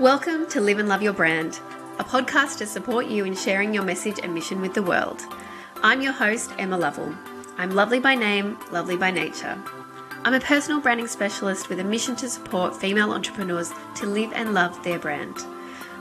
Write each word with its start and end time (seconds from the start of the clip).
Welcome 0.00 0.46
to 0.50 0.60
Live 0.60 0.78
and 0.78 0.88
Love 0.88 1.02
Your 1.02 1.12
Brand, 1.12 1.58
a 1.98 2.04
podcast 2.04 2.58
to 2.58 2.66
support 2.66 3.06
you 3.06 3.24
in 3.24 3.34
sharing 3.34 3.74
your 3.74 3.82
message 3.82 4.20
and 4.22 4.32
mission 4.32 4.60
with 4.60 4.72
the 4.72 4.82
world. 4.82 5.20
I'm 5.82 6.02
your 6.02 6.12
host, 6.12 6.52
Emma 6.56 6.78
Lovell. 6.78 7.12
I'm 7.56 7.72
lovely 7.72 7.98
by 7.98 8.14
name, 8.14 8.56
lovely 8.70 8.96
by 8.96 9.10
nature. 9.10 9.60
I'm 10.22 10.34
a 10.34 10.40
personal 10.40 10.80
branding 10.80 11.08
specialist 11.08 11.68
with 11.68 11.80
a 11.80 11.84
mission 11.84 12.14
to 12.14 12.28
support 12.28 12.76
female 12.76 13.10
entrepreneurs 13.10 13.72
to 13.96 14.06
live 14.06 14.32
and 14.34 14.54
love 14.54 14.80
their 14.84 15.00
brand. 15.00 15.36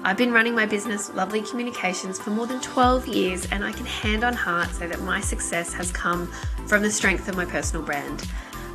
I've 0.04 0.16
been 0.16 0.32
running 0.32 0.54
my 0.54 0.68
business, 0.68 1.12
Lovelly 1.16 1.42
Communications, 1.42 2.20
for 2.20 2.30
more 2.30 2.46
than 2.46 2.62
12 2.62 3.08
years, 3.08 3.48
and 3.52 3.64
I 3.64 3.72
can 3.72 3.88
hand 3.88 4.24
on 4.24 4.36
heart 4.36 4.70
say 4.70 4.86
that 4.86 5.02
my 5.02 5.22
success 5.22 5.74
has 5.74 5.92
come 5.92 6.32
from 6.68 6.84
the 6.84 6.92
strength 6.92 7.28
of 7.28 7.36
my 7.36 7.46
personal 7.46 7.84
brand. 7.84 8.28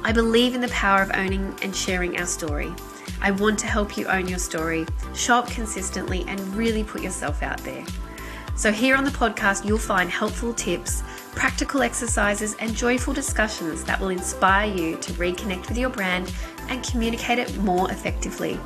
I 0.04 0.12
believe 0.12 0.54
in 0.54 0.60
the 0.60 0.68
power 0.68 1.00
of 1.00 1.12
owning 1.14 1.54
and 1.62 1.74
sharing 1.74 2.18
our 2.18 2.26
story. 2.26 2.74
I 3.20 3.30
want 3.30 3.58
to 3.60 3.66
help 3.66 3.96
you 3.96 4.06
own 4.06 4.26
your 4.26 4.40
story, 4.40 4.84
show 5.14 5.36
up 5.36 5.48
consistently, 5.48 6.24
and 6.26 6.40
really 6.56 6.82
put 6.82 7.02
yourself 7.02 7.42
out 7.42 7.58
there. 7.58 7.84
So, 8.56 8.72
here 8.72 8.96
on 8.96 9.04
the 9.04 9.10
podcast, 9.10 9.64
you'll 9.64 9.78
find 9.78 10.10
helpful 10.10 10.52
tips, 10.52 11.04
practical 11.36 11.82
exercises, 11.82 12.54
and 12.58 12.74
joyful 12.74 13.14
discussions 13.14 13.84
that 13.84 14.00
will 14.00 14.10
inspire 14.10 14.70
you 14.72 14.96
to 14.96 15.12
reconnect 15.12 15.68
with 15.68 15.78
your 15.78 15.90
brand 15.90 16.32
and 16.68 16.84
communicate 16.84 17.38
it 17.38 17.56
more 17.58 17.90
effectively. 17.90 18.58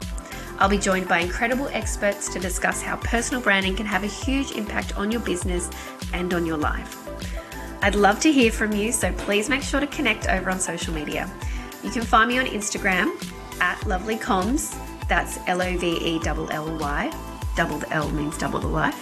I'll 0.59 0.71
be 0.71 0.79
joined 0.79 1.07
by 1.07 1.19
incredible 1.19 1.69
experts 1.69 2.33
to 2.33 2.41
discuss 2.41 2.81
how 2.81 2.97
personal 2.97 3.43
branding 3.43 3.77
can 3.77 3.87
have 3.87 4.05
a 4.05 4.09
huge 4.09 4.53
impact 4.53 4.97
on 4.97 5.11
your 5.11 5.21
business 5.21 5.71
and 6.15 6.33
on 6.33 6.47
your 6.47 6.57
life. 6.57 7.06
I'd 7.83 7.95
love 7.95 8.21
to 8.21 8.33
hear 8.33 8.51
from 8.51 8.73
you, 8.73 8.93
so 8.93 9.13
please 9.13 9.49
make 9.49 9.63
sure 9.63 9.81
to 9.81 9.87
connect 9.87 10.29
over 10.29 10.51
on 10.51 10.59
social 10.59 10.93
media. 10.93 11.31
You 11.85 11.91
can 11.91 12.03
find 12.03 12.29
me 12.29 12.39
on 12.39 12.47
Instagram 12.47 13.15
at 13.61 13.79
lovellycomms, 13.81 14.77
that's 15.09 15.39
L 15.47 15.63
O 15.63 15.77
V 15.77 15.99
E 16.01 16.21
L 16.27 16.51
L 16.51 16.79
Y, 16.79 17.13
double 17.55 17.79
the 17.79 17.93
L 17.93 18.11
means 18.11 18.37
double 18.39 18.59
the 18.59 18.67
life. 18.67 18.97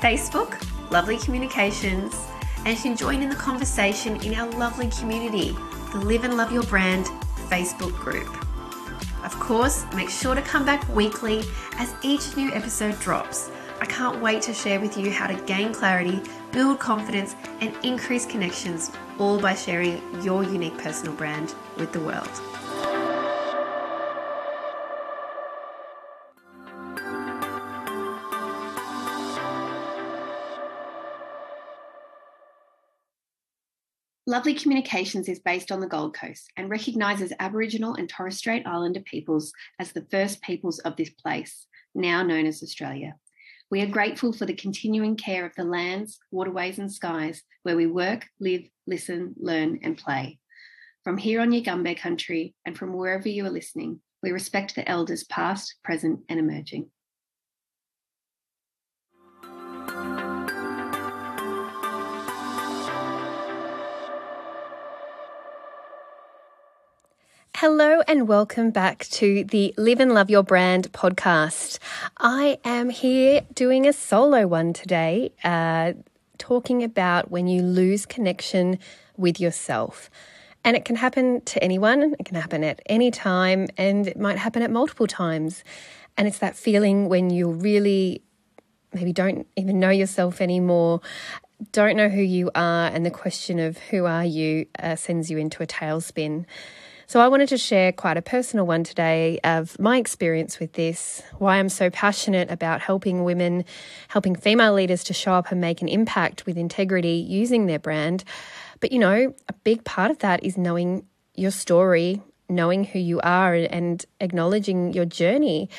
Facebook, 0.00 0.60
Lovelly 0.90 1.18
Communications, 1.18 2.14
and 2.64 2.76
you 2.76 2.82
can 2.82 2.96
join 2.96 3.22
in 3.22 3.28
the 3.28 3.36
conversation 3.36 4.16
in 4.22 4.34
our 4.34 4.48
lovely 4.52 4.88
community, 4.90 5.56
the 5.92 5.98
Live 5.98 6.24
and 6.24 6.36
Love 6.36 6.52
Your 6.52 6.64
Brand 6.64 7.06
Facebook 7.48 7.94
group. 7.96 8.28
Of 9.24 9.38
course, 9.40 9.84
make 9.94 10.10
sure 10.10 10.34
to 10.34 10.42
come 10.42 10.64
back 10.64 10.86
weekly 10.94 11.42
as 11.78 11.92
each 12.02 12.36
new 12.36 12.52
episode 12.52 12.98
drops. 13.00 13.50
I 13.78 13.84
can't 13.84 14.22
wait 14.22 14.40
to 14.42 14.54
share 14.54 14.80
with 14.80 14.96
you 14.96 15.10
how 15.10 15.26
to 15.26 15.34
gain 15.44 15.74
clarity, 15.74 16.22
build 16.50 16.80
confidence, 16.80 17.34
and 17.60 17.74
increase 17.84 18.24
connections, 18.24 18.90
all 19.18 19.38
by 19.38 19.54
sharing 19.54 20.00
your 20.22 20.42
unique 20.42 20.78
personal 20.78 21.12
brand 21.12 21.54
with 21.76 21.92
the 21.92 22.00
world. 22.00 22.30
Lovelly 34.28 34.54
Communications 34.54 35.28
is 35.28 35.38
based 35.38 35.70
on 35.70 35.80
the 35.80 35.86
Gold 35.86 36.14
Coast 36.14 36.50
and 36.56 36.68
recognises 36.68 37.32
Aboriginal 37.38 37.94
and 37.94 38.08
Torres 38.08 38.38
Strait 38.38 38.66
Islander 38.66 39.00
peoples 39.00 39.52
as 39.78 39.92
the 39.92 40.06
first 40.10 40.42
peoples 40.42 40.78
of 40.80 40.96
this 40.96 41.10
place, 41.10 41.66
now 41.94 42.22
known 42.22 42.46
as 42.46 42.62
Australia. 42.62 43.16
We 43.68 43.80
are 43.82 43.86
grateful 43.86 44.32
for 44.32 44.46
the 44.46 44.54
continuing 44.54 45.16
care 45.16 45.44
of 45.44 45.52
the 45.56 45.64
lands, 45.64 46.18
waterways, 46.30 46.78
and 46.78 46.92
skies 46.92 47.42
where 47.64 47.76
we 47.76 47.86
work, 47.86 48.26
live, 48.38 48.62
listen, 48.86 49.34
learn, 49.38 49.80
and 49.82 49.98
play. 49.98 50.38
From 51.02 51.18
here 51.18 51.40
on 51.40 51.50
Yugambeh 51.50 51.98
country 51.98 52.54
and 52.64 52.78
from 52.78 52.92
wherever 52.92 53.28
you 53.28 53.44
are 53.44 53.50
listening, 53.50 54.00
we 54.22 54.30
respect 54.30 54.74
the 54.74 54.88
elders 54.88 55.24
past, 55.24 55.74
present, 55.82 56.20
and 56.28 56.38
emerging. 56.38 56.90
Hello 67.60 68.02
and 68.06 68.28
welcome 68.28 68.70
back 68.70 69.06
to 69.12 69.42
the 69.44 69.72
Live 69.78 69.98
and 69.98 70.12
Love 70.12 70.28
Your 70.28 70.42
Brand 70.42 70.92
podcast. 70.92 71.78
I 72.18 72.58
am 72.66 72.90
here 72.90 73.46
doing 73.54 73.86
a 73.86 73.94
solo 73.94 74.46
one 74.46 74.74
today, 74.74 75.32
uh, 75.42 75.94
talking 76.36 76.82
about 76.84 77.30
when 77.30 77.48
you 77.48 77.62
lose 77.62 78.04
connection 78.04 78.78
with 79.16 79.40
yourself. 79.40 80.10
And 80.64 80.76
it 80.76 80.84
can 80.84 80.96
happen 80.96 81.40
to 81.46 81.64
anyone, 81.64 82.14
it 82.20 82.26
can 82.26 82.34
happen 82.34 82.62
at 82.62 82.82
any 82.84 83.10
time, 83.10 83.68
and 83.78 84.06
it 84.06 84.18
might 84.18 84.36
happen 84.36 84.60
at 84.60 84.70
multiple 84.70 85.06
times. 85.06 85.64
And 86.18 86.28
it's 86.28 86.40
that 86.40 86.56
feeling 86.56 87.08
when 87.08 87.30
you 87.30 87.50
really 87.50 88.20
maybe 88.92 89.14
don't 89.14 89.46
even 89.56 89.80
know 89.80 89.88
yourself 89.88 90.42
anymore, 90.42 91.00
don't 91.72 91.96
know 91.96 92.10
who 92.10 92.20
you 92.20 92.50
are, 92.54 92.88
and 92.88 93.06
the 93.06 93.10
question 93.10 93.58
of 93.58 93.78
who 93.78 94.04
are 94.04 94.26
you 94.26 94.66
uh, 94.78 94.94
sends 94.94 95.30
you 95.30 95.38
into 95.38 95.62
a 95.62 95.66
tailspin. 95.66 96.44
So, 97.08 97.20
I 97.20 97.28
wanted 97.28 97.48
to 97.50 97.56
share 97.56 97.92
quite 97.92 98.16
a 98.16 98.22
personal 98.22 98.66
one 98.66 98.82
today 98.82 99.38
of 99.44 99.78
my 99.78 99.96
experience 99.96 100.58
with 100.58 100.72
this, 100.72 101.22
why 101.38 101.58
I'm 101.58 101.68
so 101.68 101.88
passionate 101.88 102.50
about 102.50 102.80
helping 102.80 103.22
women, 103.22 103.64
helping 104.08 104.34
female 104.34 104.74
leaders 104.74 105.04
to 105.04 105.14
show 105.14 105.34
up 105.34 105.52
and 105.52 105.60
make 105.60 105.80
an 105.80 105.86
impact 105.86 106.46
with 106.46 106.58
integrity 106.58 107.24
using 107.28 107.66
their 107.66 107.78
brand. 107.78 108.24
But, 108.80 108.90
you 108.90 108.98
know, 108.98 109.32
a 109.48 109.52
big 109.52 109.84
part 109.84 110.10
of 110.10 110.18
that 110.18 110.42
is 110.42 110.58
knowing 110.58 111.06
your 111.36 111.52
story, 111.52 112.22
knowing 112.48 112.82
who 112.82 112.98
you 112.98 113.20
are, 113.20 113.54
and 113.54 114.04
acknowledging 114.20 114.92
your 114.92 115.04
journey. 115.04 115.70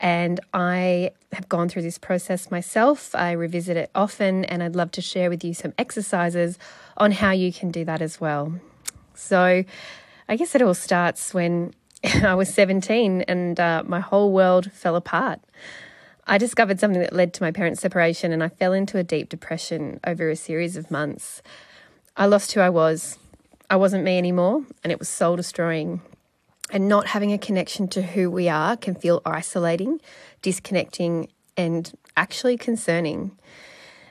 And 0.00 0.40
I 0.52 1.12
have 1.32 1.48
gone 1.48 1.68
through 1.68 1.82
this 1.82 1.98
process 1.98 2.50
myself. 2.50 3.14
I 3.14 3.30
revisit 3.30 3.76
it 3.76 3.88
often, 3.94 4.44
and 4.46 4.64
I'd 4.64 4.74
love 4.74 4.90
to 4.92 5.00
share 5.00 5.30
with 5.30 5.44
you 5.44 5.54
some 5.54 5.74
exercises 5.78 6.58
on 6.96 7.12
how 7.12 7.30
you 7.30 7.52
can 7.52 7.70
do 7.70 7.84
that 7.84 8.02
as 8.02 8.20
well. 8.20 8.54
So, 9.14 9.62
I 10.28 10.36
guess 10.36 10.54
it 10.54 10.62
all 10.62 10.74
starts 10.74 11.34
when 11.34 11.74
I 12.22 12.34
was 12.34 12.52
17 12.52 13.22
and 13.22 13.58
uh, 13.58 13.82
my 13.86 14.00
whole 14.00 14.32
world 14.32 14.72
fell 14.72 14.96
apart. 14.96 15.40
I 16.26 16.38
discovered 16.38 16.78
something 16.78 17.00
that 17.00 17.12
led 17.12 17.34
to 17.34 17.42
my 17.42 17.50
parents' 17.50 17.80
separation 17.80 18.32
and 18.32 18.42
I 18.42 18.48
fell 18.48 18.72
into 18.72 18.98
a 18.98 19.02
deep 19.02 19.28
depression 19.28 20.00
over 20.06 20.30
a 20.30 20.36
series 20.36 20.76
of 20.76 20.90
months. 20.90 21.42
I 22.16 22.26
lost 22.26 22.52
who 22.52 22.60
I 22.60 22.70
was. 22.70 23.18
I 23.68 23.76
wasn't 23.76 24.04
me 24.04 24.18
anymore 24.18 24.64
and 24.84 24.92
it 24.92 24.98
was 24.98 25.08
soul 25.08 25.36
destroying. 25.36 26.00
And 26.70 26.88
not 26.88 27.08
having 27.08 27.32
a 27.32 27.38
connection 27.38 27.88
to 27.88 28.02
who 28.02 28.30
we 28.30 28.48
are 28.48 28.76
can 28.76 28.94
feel 28.94 29.20
isolating, 29.26 30.00
disconnecting, 30.40 31.28
and 31.56 31.92
actually 32.16 32.56
concerning. 32.56 33.36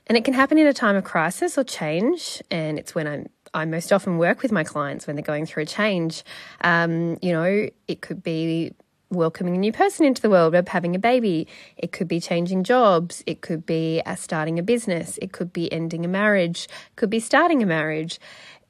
And 0.05 0.17
it 0.17 0.23
can 0.23 0.33
happen 0.33 0.57
in 0.57 0.67
a 0.67 0.73
time 0.73 0.95
of 0.95 1.03
crisis 1.03 1.57
or 1.57 1.63
change. 1.63 2.41
And 2.51 2.77
it's 2.77 2.94
when 2.94 3.07
I'm 3.07 3.29
I 3.53 3.66
most 3.66 3.91
often 3.91 4.17
work 4.17 4.41
with 4.41 4.51
my 4.51 4.63
clients 4.63 5.07
when 5.07 5.16
they're 5.16 5.23
going 5.23 5.45
through 5.45 5.63
a 5.63 5.66
change. 5.66 6.23
Um, 6.62 7.17
you 7.22 7.34
know, 7.34 7.67
it 7.88 8.01
could 8.01 8.23
be 8.23 8.73
welcoming 9.09 9.56
a 9.56 9.59
new 9.59 9.73
person 9.73 10.06
into 10.06 10.22
the 10.22 10.29
world, 10.29 10.56
having 10.67 10.95
a 10.95 11.00
baby. 11.00 11.47
It 11.78 11.91
could 11.91 12.07
be 12.07 12.19
changing 12.19 12.63
jobs. 12.63 13.23
It 13.28 13.41
could 13.41 13.66
be 13.66 14.01
uh, 14.06 14.16
starting 14.16 14.57
a 14.57 14.63
business. 14.63 15.19
It 15.22 15.34
could 15.34 15.51
be 15.51 15.72
ending 15.72 16.06
a 16.06 16.07
marriage. 16.07 16.66
It 16.66 16.95
could 16.95 17.09
be 17.09 17.19
starting 17.19 17.62
a 17.62 17.66
marriage. 17.66 18.19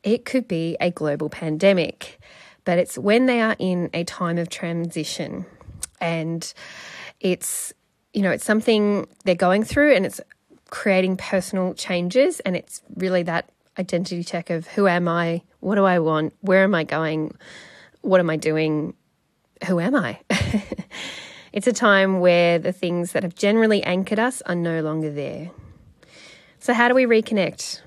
It 0.04 0.26
could 0.26 0.48
be 0.48 0.78
a 0.80 0.90
global 0.90 1.30
pandemic. 1.30 2.20
But 2.66 2.80
it's 2.80 2.98
when 2.98 3.28
they 3.28 3.40
are 3.42 3.56
in 3.60 3.90
a 3.94 4.04
time 4.04 4.38
of 4.38 4.50
transition 4.50 5.46
and 6.00 6.52
it's, 7.20 7.74
you 8.14 8.22
know, 8.22 8.32
it's 8.32 8.46
something 8.46 9.08
they're 9.26 9.36
going 9.36 9.64
through 9.64 9.94
and 9.94 10.06
it's 10.06 10.22
creating 10.70 11.18
personal 11.18 11.74
changes. 11.74 12.40
And 12.42 12.56
it's 12.56 12.82
really 12.96 13.24
that 13.24 13.50
identity 13.78 14.24
check 14.24 14.50
of 14.50 14.68
who 14.68 14.88
am 14.88 15.08
I? 15.08 15.42
What 15.60 15.76
do 15.76 15.86
I 15.86 16.00
want? 16.00 16.34
Where 16.42 16.64
am 16.64 16.76
I 16.76 16.84
going? 16.84 17.36
What 18.02 18.20
am 18.20 18.30
I 18.30 18.38
doing? 18.38 18.94
Who 19.68 19.80
am 19.80 19.96
I? 19.96 20.20
it's 21.54 21.68
a 21.68 21.74
time 21.74 22.20
where 22.20 22.60
the 22.60 22.72
things 22.72 23.12
that 23.14 23.24
have 23.24 23.36
generally 23.36 23.84
anchored 23.84 24.20
us 24.20 24.42
are 24.44 24.56
no 24.56 24.82
longer 24.82 25.12
there. 25.12 25.52
So, 26.60 26.74
how 26.74 26.88
do 26.88 26.96
we 26.96 27.06
reconnect? 27.06 27.82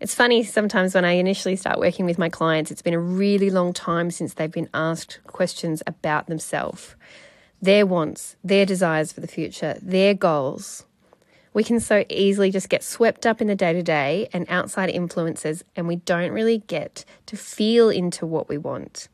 It's 0.00 0.14
funny 0.14 0.44
sometimes 0.44 0.94
when 0.94 1.04
I 1.04 1.12
initially 1.12 1.56
start 1.56 1.80
working 1.80 2.04
with 2.04 2.18
my 2.18 2.28
clients, 2.28 2.70
it's 2.70 2.82
been 2.82 2.94
a 2.94 3.00
really 3.00 3.50
long 3.50 3.72
time 3.72 4.10
since 4.10 4.34
they've 4.34 4.50
been 4.50 4.68
asked 4.72 5.18
questions 5.26 5.82
about 5.86 6.28
themselves, 6.28 6.94
their 7.60 7.84
wants, 7.84 8.36
their 8.44 8.64
desires 8.64 9.12
for 9.12 9.20
the 9.20 9.26
future, 9.26 9.76
their 9.82 10.14
goals 10.14 10.84
we 11.58 11.64
can 11.64 11.80
so 11.80 12.04
easily 12.08 12.52
just 12.52 12.68
get 12.68 12.84
swept 12.84 13.26
up 13.26 13.40
in 13.40 13.48
the 13.48 13.56
day 13.56 13.72
to 13.72 13.82
day 13.82 14.28
and 14.32 14.46
outside 14.48 14.88
influences, 14.90 15.64
and 15.74 15.88
we 15.88 15.96
don't 15.96 16.30
really 16.30 16.58
get 16.68 17.04
to 17.26 17.36
feel 17.36 17.90
into 17.90 18.24
what 18.24 18.48
we 18.48 18.56
want. 18.56 19.08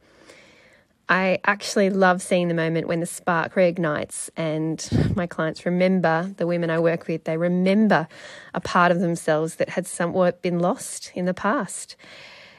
I 1.08 1.38
actually 1.46 1.88
love 1.88 2.20
seeing 2.20 2.48
the 2.48 2.54
moment 2.54 2.86
when 2.86 3.00
the 3.00 3.06
spark 3.06 3.54
reignites 3.54 4.28
and 4.36 4.86
my 5.16 5.26
clients 5.26 5.64
remember, 5.64 6.34
the 6.36 6.46
women 6.46 6.68
I 6.68 6.80
work 6.80 7.06
with, 7.06 7.24
they 7.24 7.38
remember 7.38 8.08
a 8.52 8.60
part 8.60 8.92
of 8.92 9.00
themselves 9.00 9.54
that 9.54 9.70
had 9.70 9.86
somewhat 9.86 10.42
been 10.42 10.58
lost 10.58 11.12
in 11.14 11.24
the 11.24 11.32
past. 11.32 11.96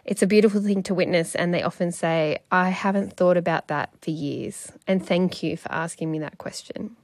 It's 0.03 0.23
a 0.23 0.27
beautiful 0.27 0.61
thing 0.61 0.81
to 0.81 0.95
witness, 0.95 1.35
and 1.35 1.53
they 1.53 1.61
often 1.61 1.91
say, 1.91 2.39
I 2.51 2.69
haven't 2.69 3.17
thought 3.17 3.37
about 3.37 3.67
that 3.67 3.91
for 4.01 4.09
years, 4.09 4.71
and 4.87 5.05
thank 5.05 5.43
you 5.43 5.55
for 5.57 5.71
asking 5.71 6.11
me 6.11 6.17
that 6.17 6.39
question. 6.39 6.95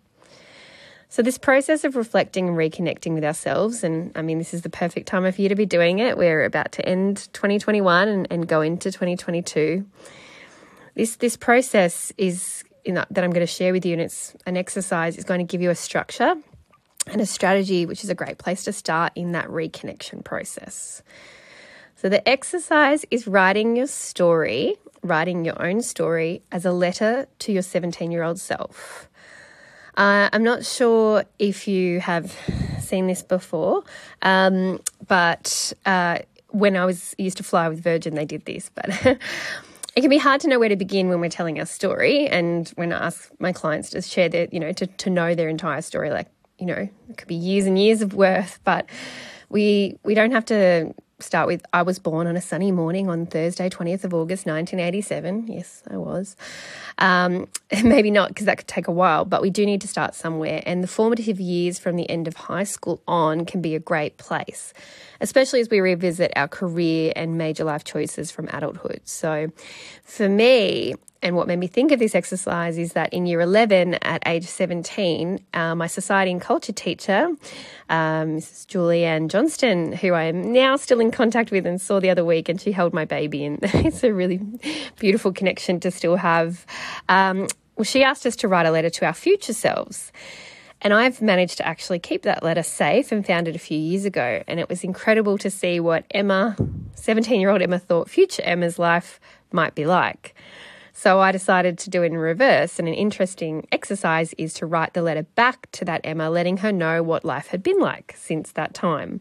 So, 1.11 1.21
this 1.21 1.37
process 1.37 1.83
of 1.83 1.97
reflecting 1.97 2.47
and 2.47 2.57
reconnecting 2.57 3.15
with 3.15 3.25
ourselves, 3.25 3.83
and 3.83 4.13
I 4.15 4.21
mean, 4.21 4.37
this 4.37 4.53
is 4.53 4.61
the 4.61 4.69
perfect 4.69 5.09
time 5.09 5.25
of 5.25 5.37
year 5.37 5.49
to 5.49 5.55
be 5.55 5.65
doing 5.65 5.99
it. 5.99 6.17
We're 6.17 6.45
about 6.45 6.71
to 6.71 6.85
end 6.87 7.27
2021 7.33 8.07
and, 8.07 8.27
and 8.31 8.47
go 8.47 8.61
into 8.61 8.93
2022. 8.93 9.85
This, 10.95 11.17
this 11.17 11.35
process 11.35 12.13
is 12.17 12.63
that 12.85 13.17
I'm 13.17 13.31
going 13.31 13.45
to 13.45 13.45
share 13.45 13.73
with 13.73 13.85
you, 13.85 13.91
and 13.91 14.01
it's 14.01 14.37
an 14.45 14.55
exercise, 14.55 15.17
is 15.17 15.25
going 15.25 15.45
to 15.45 15.51
give 15.51 15.61
you 15.61 15.69
a 15.69 15.75
structure 15.75 16.33
and 17.07 17.19
a 17.19 17.25
strategy, 17.25 17.85
which 17.85 18.05
is 18.05 18.09
a 18.09 18.15
great 18.15 18.37
place 18.37 18.63
to 18.63 18.71
start 18.71 19.11
in 19.13 19.33
that 19.33 19.49
reconnection 19.49 20.23
process. 20.23 21.03
So, 21.97 22.07
the 22.07 22.25
exercise 22.25 23.03
is 23.11 23.27
writing 23.27 23.75
your 23.75 23.87
story, 23.87 24.77
writing 25.03 25.43
your 25.43 25.61
own 25.61 25.81
story 25.81 26.41
as 26.53 26.63
a 26.63 26.71
letter 26.71 27.27
to 27.39 27.51
your 27.51 27.63
17 27.63 28.11
year 28.11 28.23
old 28.23 28.39
self. 28.39 29.09
Uh, 29.95 30.29
I'm 30.31 30.43
not 30.43 30.65
sure 30.65 31.25
if 31.39 31.67
you 31.67 31.99
have 31.99 32.35
seen 32.79 33.07
this 33.07 33.23
before, 33.23 33.83
um, 34.21 34.79
but 35.07 35.73
uh, 35.85 36.19
when 36.49 36.77
I 36.77 36.85
was 36.85 37.15
used 37.17 37.37
to 37.37 37.43
fly 37.43 37.67
with 37.69 37.81
Virgin, 37.81 38.15
they 38.15 38.25
did 38.25 38.45
this. 38.45 38.71
But 38.73 38.89
it 39.95 40.01
can 40.01 40.09
be 40.09 40.17
hard 40.17 40.41
to 40.41 40.47
know 40.47 40.59
where 40.59 40.69
to 40.69 40.75
begin 40.75 41.09
when 41.09 41.19
we're 41.19 41.29
telling 41.29 41.59
our 41.59 41.65
story, 41.65 42.27
and 42.27 42.69
when 42.75 42.93
I 42.93 43.07
ask 43.07 43.31
my 43.39 43.51
clients 43.51 43.89
to 43.91 44.01
share 44.01 44.29
their, 44.29 44.47
you 44.51 44.59
know, 44.59 44.71
to, 44.73 44.87
to 44.87 45.09
know 45.09 45.35
their 45.35 45.49
entire 45.49 45.81
story, 45.81 46.09
like 46.09 46.27
you 46.57 46.67
know, 46.67 46.87
it 47.09 47.17
could 47.17 47.27
be 47.27 47.35
years 47.35 47.65
and 47.65 47.77
years 47.77 48.01
of 48.01 48.13
worth, 48.13 48.59
but 48.63 48.85
we 49.49 49.97
we 50.03 50.13
don't 50.13 50.31
have 50.31 50.45
to 50.45 50.93
start 51.21 51.47
with 51.47 51.65
I 51.73 51.81
was 51.81 51.99
born 51.99 52.27
on 52.27 52.35
a 52.35 52.41
sunny 52.41 52.71
morning 52.71 53.09
on 53.09 53.25
Thursday, 53.25 53.69
20th 53.69 54.03
of 54.03 54.13
August, 54.13 54.45
1987. 54.45 55.47
Yes, 55.47 55.83
I 55.89 55.97
was. 55.97 56.35
Um, 56.97 57.47
maybe 57.83 58.11
not 58.11 58.29
because 58.29 58.45
that 58.45 58.57
could 58.57 58.67
take 58.67 58.87
a 58.87 58.91
while, 58.91 59.25
but 59.25 59.41
we 59.41 59.49
do 59.49 59.65
need 59.65 59.81
to 59.81 59.87
start 59.87 60.15
somewhere. 60.15 60.61
And 60.65 60.83
the 60.83 60.87
formative 60.87 61.39
years 61.39 61.79
from 61.79 61.95
the 61.95 62.09
end 62.09 62.27
of 62.27 62.35
high 62.35 62.63
school 62.63 63.01
on 63.07 63.45
can 63.45 63.61
be 63.61 63.75
a 63.75 63.79
great 63.79 64.17
place, 64.17 64.73
especially 65.19 65.61
as 65.61 65.69
we 65.69 65.79
revisit 65.79 66.31
our 66.35 66.47
career 66.47 67.13
and 67.15 67.37
major 67.37 67.63
life 67.63 67.83
choices 67.83 68.31
from 68.31 68.47
adulthood. 68.49 69.01
So 69.05 69.51
for 70.03 70.29
me, 70.29 70.95
and 71.23 71.35
what 71.35 71.47
made 71.47 71.59
me 71.59 71.67
think 71.67 71.91
of 71.91 71.99
this 71.99 72.15
exercise 72.15 72.77
is 72.77 72.93
that 72.93 73.13
in 73.13 73.27
year 73.27 73.41
11, 73.41 73.95
at 74.01 74.23
age 74.25 74.45
17, 74.45 75.39
uh, 75.53 75.75
my 75.75 75.85
society 75.85 76.31
and 76.31 76.41
culture 76.41 76.71
teacher, 76.71 77.27
um, 77.89 78.37
Mrs. 78.37 78.65
Julianne 78.65 79.27
Johnston, 79.27 79.93
who 79.93 80.13
I 80.13 80.23
am 80.23 80.51
now 80.51 80.77
still 80.77 80.99
in 80.99 81.11
contact 81.11 81.51
with 81.51 81.67
and 81.67 81.79
saw 81.79 81.99
the 81.99 82.09
other 82.09 82.25
week, 82.25 82.49
and 82.49 82.59
she 82.59 82.71
held 82.71 82.93
my 82.93 83.05
baby, 83.05 83.45
and 83.45 83.59
it's 83.63 84.03
a 84.03 84.11
really 84.11 84.39
beautiful 84.97 85.31
connection 85.31 85.79
to 85.81 85.91
still 85.91 86.15
have. 86.15 86.65
Um, 87.07 87.47
well, 87.75 87.85
she 87.85 88.03
asked 88.03 88.25
us 88.25 88.35
to 88.37 88.47
write 88.47 88.65
a 88.65 88.71
letter 88.71 88.89
to 88.89 89.05
our 89.05 89.13
future 89.13 89.53
selves. 89.53 90.11
And 90.83 90.95
I've 90.95 91.21
managed 91.21 91.57
to 91.57 91.67
actually 91.67 91.99
keep 91.99 92.23
that 92.23 92.41
letter 92.41 92.63
safe 92.63 93.11
and 93.11 93.23
found 93.23 93.47
it 93.47 93.55
a 93.55 93.59
few 93.59 93.77
years 93.77 94.03
ago. 94.03 94.43
And 94.47 94.59
it 94.59 94.67
was 94.67 94.83
incredible 94.83 95.37
to 95.37 95.51
see 95.51 95.79
what 95.79 96.05
Emma, 96.09 96.57
17 96.95 97.39
year 97.39 97.51
old 97.51 97.61
Emma, 97.61 97.77
thought 97.77 98.09
future 98.09 98.41
Emma's 98.43 98.79
life 98.79 99.19
might 99.51 99.75
be 99.75 99.85
like. 99.85 100.33
So 101.01 101.19
I 101.19 101.31
decided 101.31 101.79
to 101.79 101.89
do 101.89 102.03
it 102.03 102.11
in 102.11 102.17
reverse. 102.19 102.77
And 102.77 102.87
an 102.87 102.93
interesting 102.93 103.65
exercise 103.71 104.35
is 104.37 104.53
to 104.53 104.67
write 104.67 104.93
the 104.93 105.01
letter 105.01 105.23
back 105.23 105.67
to 105.71 105.85
that 105.85 106.01
Emma, 106.03 106.29
letting 106.29 106.57
her 106.57 106.71
know 106.71 107.01
what 107.01 107.25
life 107.25 107.47
had 107.47 107.63
been 107.63 107.79
like 107.79 108.13
since 108.15 108.51
that 108.51 108.75
time. 108.75 109.19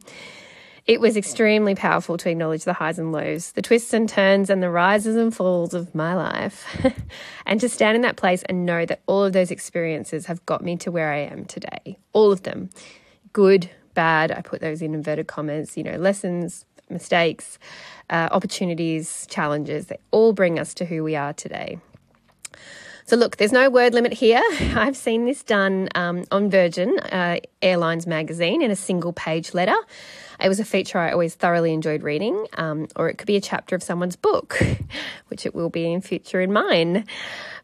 It 0.84 1.00
was 1.00 1.16
extremely 1.16 1.74
powerful 1.74 2.18
to 2.18 2.28
acknowledge 2.28 2.64
the 2.64 2.74
highs 2.74 2.98
and 2.98 3.12
lows, 3.12 3.52
the 3.52 3.62
twists 3.62 3.94
and 3.94 4.06
turns, 4.06 4.50
and 4.50 4.62
the 4.62 4.68
rises 4.68 5.16
and 5.16 5.34
falls 5.34 5.72
of 5.72 5.94
my 5.94 6.14
life. 6.14 6.66
and 7.46 7.58
to 7.62 7.68
stand 7.70 7.96
in 7.96 8.02
that 8.02 8.16
place 8.16 8.42
and 8.42 8.66
know 8.66 8.84
that 8.84 9.00
all 9.06 9.24
of 9.24 9.32
those 9.32 9.50
experiences 9.50 10.26
have 10.26 10.44
got 10.44 10.62
me 10.62 10.76
to 10.76 10.90
where 10.90 11.10
I 11.10 11.20
am 11.20 11.46
today. 11.46 11.96
All 12.12 12.30
of 12.30 12.42
them. 12.42 12.68
Good, 13.32 13.70
bad, 13.94 14.32
I 14.32 14.42
put 14.42 14.60
those 14.60 14.82
in 14.82 14.92
inverted 14.92 15.28
commas, 15.28 15.78
you 15.78 15.82
know, 15.82 15.96
lessons, 15.96 16.66
mistakes, 16.90 17.58
uh, 18.10 18.28
opportunities, 18.30 19.26
challenges, 19.30 19.86
they 19.86 19.98
all 20.10 20.32
bring 20.32 20.58
us 20.58 20.74
to 20.74 20.84
who 20.84 21.02
we 21.04 21.16
are 21.16 21.32
today. 21.32 21.78
So, 23.10 23.16
look, 23.16 23.38
there's 23.38 23.50
no 23.50 23.68
word 23.70 23.92
limit 23.92 24.12
here. 24.12 24.40
I've 24.76 24.96
seen 24.96 25.24
this 25.24 25.42
done 25.42 25.88
um, 25.96 26.24
on 26.30 26.48
Virgin 26.48 26.96
uh, 27.00 27.40
Airlines 27.60 28.06
magazine 28.06 28.62
in 28.62 28.70
a 28.70 28.76
single 28.76 29.12
page 29.12 29.52
letter. 29.52 29.74
It 30.38 30.48
was 30.48 30.60
a 30.60 30.64
feature 30.64 30.96
I 30.96 31.10
always 31.10 31.34
thoroughly 31.34 31.72
enjoyed 31.72 32.04
reading, 32.04 32.46
um, 32.54 32.86
or 32.94 33.08
it 33.08 33.18
could 33.18 33.26
be 33.26 33.34
a 33.34 33.40
chapter 33.40 33.74
of 33.74 33.82
someone's 33.82 34.14
book, 34.14 34.62
which 35.26 35.44
it 35.44 35.56
will 35.56 35.70
be 35.70 35.92
in 35.92 36.00
future 36.00 36.40
in 36.40 36.52
mine. 36.52 37.04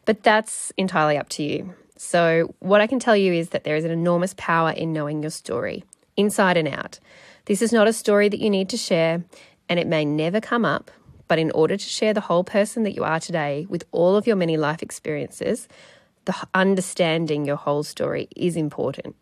But 0.05 0.25
that's 0.25 0.73
entirely 0.77 1.17
up 1.17 1.29
to 1.31 1.45
you. 1.45 1.75
So, 1.97 2.53
what 2.59 2.81
I 2.81 2.89
can 2.89 2.99
tell 2.99 3.17
you 3.17 3.33
is 3.33 3.51
that 3.51 3.63
there 3.63 3.77
is 3.77 3.85
an 3.85 3.93
enormous 3.93 4.35
power 4.37 4.71
in 4.71 4.93
knowing 4.93 5.23
your 5.23 5.31
story, 5.31 5.85
inside 6.17 6.57
and 6.57 6.67
out. 6.67 6.99
This 7.47 7.63
is 7.63 7.73
not 7.73 7.87
a 7.87 7.93
story 7.93 8.29
that 8.29 8.41
you 8.41 8.51
need 8.51 8.69
to 8.71 8.77
share, 8.77 9.23
and 9.69 9.79
it 9.79 9.87
may 9.87 10.05
never 10.05 10.41
come 10.41 10.65
up, 10.65 10.91
but 11.29 11.39
in 11.39 11.53
order 11.53 11.77
to 11.77 11.85
share 11.85 12.13
the 12.13 12.21
whole 12.21 12.43
person 12.43 12.83
that 12.83 12.97
you 12.97 13.05
are 13.05 13.21
today 13.21 13.67
with 13.69 13.85
all 13.93 14.17
of 14.17 14.27
your 14.27 14.35
many 14.35 14.57
life 14.57 14.83
experiences, 14.83 15.69
the 16.25 16.35
understanding 16.55 17.45
your 17.45 17.55
whole 17.55 17.85
story 17.85 18.29
is 18.35 18.57
important. 18.57 19.15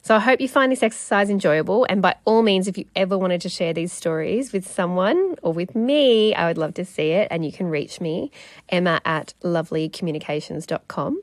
So 0.00 0.16
I 0.16 0.20
hope 0.20 0.40
you 0.40 0.48
find 0.48 0.72
this 0.72 0.82
exercise 0.82 1.28
enjoyable. 1.28 1.84
And 1.90 2.00
by 2.00 2.16
all 2.24 2.40
means, 2.40 2.66
if 2.66 2.78
you 2.78 2.86
ever 2.96 3.18
wanted 3.18 3.42
to 3.42 3.50
share 3.50 3.74
these 3.74 3.92
stories 3.92 4.52
with 4.54 4.66
someone 4.66 5.34
or 5.42 5.52
with 5.52 5.74
me, 5.74 6.34
I 6.34 6.46
would 6.46 6.56
love 6.56 6.72
to 6.74 6.84
see 6.86 7.10
it. 7.10 7.28
And 7.30 7.44
you 7.44 7.52
can 7.52 7.66
reach 7.66 8.00
me, 8.00 8.30
Emma 8.70 9.02
at 9.04 9.34
lovellycommunications.com. 9.42 11.20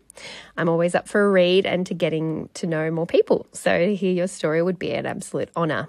I'm 0.56 0.70
always 0.70 0.94
up 0.94 1.08
for 1.08 1.26
a 1.26 1.30
read 1.32 1.66
and 1.66 1.88
to 1.88 1.96
getting 1.96 2.50
to 2.54 2.68
know 2.68 2.92
more 2.92 3.08
people. 3.08 3.48
So 3.54 3.76
to 3.76 3.96
hear 3.96 4.14
your 4.14 4.28
story 4.28 4.62
would 4.62 4.78
be 4.78 4.92
an 4.92 5.08
absolute 5.08 5.50
honour. 5.56 5.88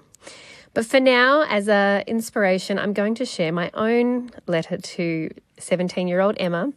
But 0.76 0.84
for 0.84 1.00
now, 1.00 1.40
as 1.48 1.68
a 1.68 2.04
inspiration, 2.06 2.78
I'm 2.78 2.92
going 2.92 3.14
to 3.14 3.24
share 3.24 3.50
my 3.50 3.70
own 3.72 4.30
letter 4.46 4.76
to 4.76 5.30
17 5.56 6.06
year 6.06 6.20
old 6.20 6.36
Emma. 6.38 6.70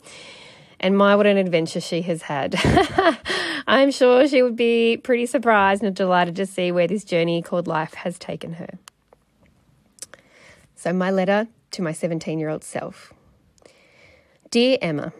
And 0.80 0.98
my, 0.98 1.18
what 1.18 1.28
an 1.28 1.36
adventure 1.36 1.81
she 1.81 2.01
has 2.04 2.22
had. 2.22 2.56
I'm 3.68 3.92
sure 3.92 4.25
she 4.25 4.42
would 4.42 4.56
be 4.56 4.96
pretty 4.96 5.25
surprised 5.25 5.84
and 5.84 5.94
delighted 5.94 6.38
to 6.38 6.46
see 6.46 6.72
where 6.72 6.88
this 6.88 7.04
journey 7.04 7.42
called 7.42 7.68
life 7.68 7.94
has 7.96 8.18
taken 8.18 8.54
her. 8.54 8.69
So, 10.78 10.94
my 10.94 11.12
letter 11.12 11.50
to 11.72 11.81
my 11.81 11.92
17 11.92 12.40
year 12.40 12.48
old 12.48 12.63
self 12.63 13.12
Dear 14.50 14.78
Emma, 14.81 15.12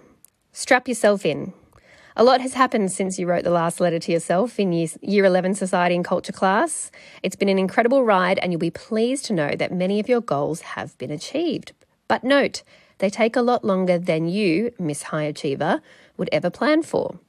strap 0.54 0.88
yourself 0.88 1.26
in. 1.26 1.52
A 2.16 2.24
lot 2.24 2.42
has 2.42 2.56
happened 2.56 2.92
since 2.92 3.20
you 3.20 3.28
wrote 3.28 3.44
the 3.44 3.52
last 3.52 3.80
letter 3.80 4.00
to 4.00 4.12
yourself 4.12 4.60
in 4.60 4.72
year 4.74 5.26
11 5.26 5.54
Society 5.54 5.96
and 5.96 6.04
Culture 6.04 6.34
class. 6.34 6.92
It's 7.22 7.36
been 7.36 7.50
an 7.50 7.60
incredible 7.60 8.04
ride, 8.04 8.40
and 8.40 8.52
you'll 8.52 8.60
be 8.60 8.72
pleased 8.72 9.26
to 9.26 9.34
know 9.34 9.52
that 9.52 9.72
many 9.72 10.00
of 10.00 10.10
your 10.10 10.22
goals 10.22 10.62
have 10.62 10.98
been 10.98 11.12
achieved. 11.12 11.74
But 12.08 12.24
note, 12.24 12.64
they 12.98 13.10
take 13.10 13.36
a 13.36 13.42
lot 13.42 13.64
longer 13.64 14.00
than 14.00 14.28
you, 14.28 14.74
Miss 14.80 15.04
High 15.04 15.24
Achiever, 15.24 15.82
would 16.18 16.30
ever 16.32 16.50
plan 16.50 16.82
for. 16.82 17.20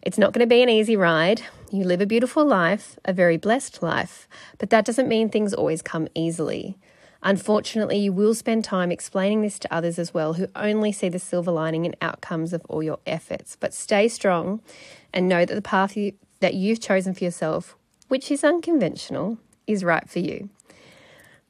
It's 0.00 0.16
not 0.16 0.32
going 0.32 0.46
to 0.46 0.54
be 0.54 0.62
an 0.62 0.68
easy 0.68 0.96
ride. 0.96 1.42
You 1.72 1.84
live 1.84 2.00
a 2.00 2.06
beautiful 2.06 2.46
life, 2.46 2.98
a 3.04 3.12
very 3.12 3.36
blessed 3.36 3.82
life, 3.82 4.28
but 4.58 4.70
that 4.70 4.84
doesn't 4.84 5.08
mean 5.08 5.28
things 5.28 5.52
always 5.52 5.82
come 5.82 6.08
easily. 6.14 6.78
Unfortunately, 7.22 7.98
you 7.98 8.12
will 8.12 8.34
spend 8.34 8.64
time 8.64 8.92
explaining 8.92 9.42
this 9.42 9.58
to 9.58 9.74
others 9.74 9.98
as 9.98 10.14
well 10.14 10.34
who 10.34 10.46
only 10.54 10.92
see 10.92 11.08
the 11.08 11.18
silver 11.18 11.50
lining 11.50 11.84
and 11.84 11.96
outcomes 12.00 12.52
of 12.52 12.64
all 12.68 12.82
your 12.82 12.98
efforts. 13.06 13.56
But 13.58 13.74
stay 13.74 14.08
strong 14.08 14.60
and 15.12 15.28
know 15.28 15.44
that 15.44 15.54
the 15.54 15.62
path 15.62 15.96
you, 15.96 16.12
that 16.40 16.54
you've 16.54 16.80
chosen 16.80 17.14
for 17.14 17.24
yourself, 17.24 17.76
which 18.06 18.30
is 18.30 18.44
unconventional, 18.44 19.38
is 19.66 19.82
right 19.82 20.08
for 20.08 20.20
you. 20.20 20.48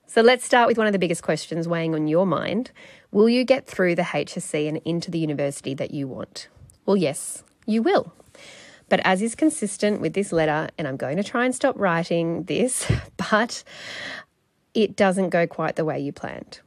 So 0.06 0.22
let's 0.22 0.44
start 0.44 0.68
with 0.68 0.78
one 0.78 0.86
of 0.86 0.94
the 0.94 0.98
biggest 0.98 1.22
questions 1.22 1.68
weighing 1.68 1.94
on 1.94 2.08
your 2.08 2.24
mind. 2.24 2.70
Will 3.10 3.28
you 3.28 3.44
get 3.44 3.66
through 3.66 3.94
the 3.94 4.02
HSC 4.02 4.66
and 4.66 4.78
into 4.86 5.10
the 5.10 5.18
university 5.18 5.74
that 5.74 5.90
you 5.90 6.08
want? 6.08 6.48
Well, 6.86 6.96
yes, 6.96 7.44
you 7.66 7.82
will. 7.82 8.14
But 8.88 9.00
as 9.04 9.20
is 9.20 9.34
consistent 9.34 10.00
with 10.00 10.14
this 10.14 10.32
letter, 10.32 10.70
and 10.78 10.88
I'm 10.88 10.96
going 10.96 11.18
to 11.18 11.22
try 11.22 11.44
and 11.44 11.54
stop 11.54 11.78
writing 11.78 12.44
this, 12.44 12.90
but 13.30 13.62
it 14.74 14.96
doesn't 14.96 15.30
go 15.30 15.46
quite 15.46 15.76
the 15.76 15.84
way 15.84 15.98
you 15.98 16.12
planned. 16.12 16.60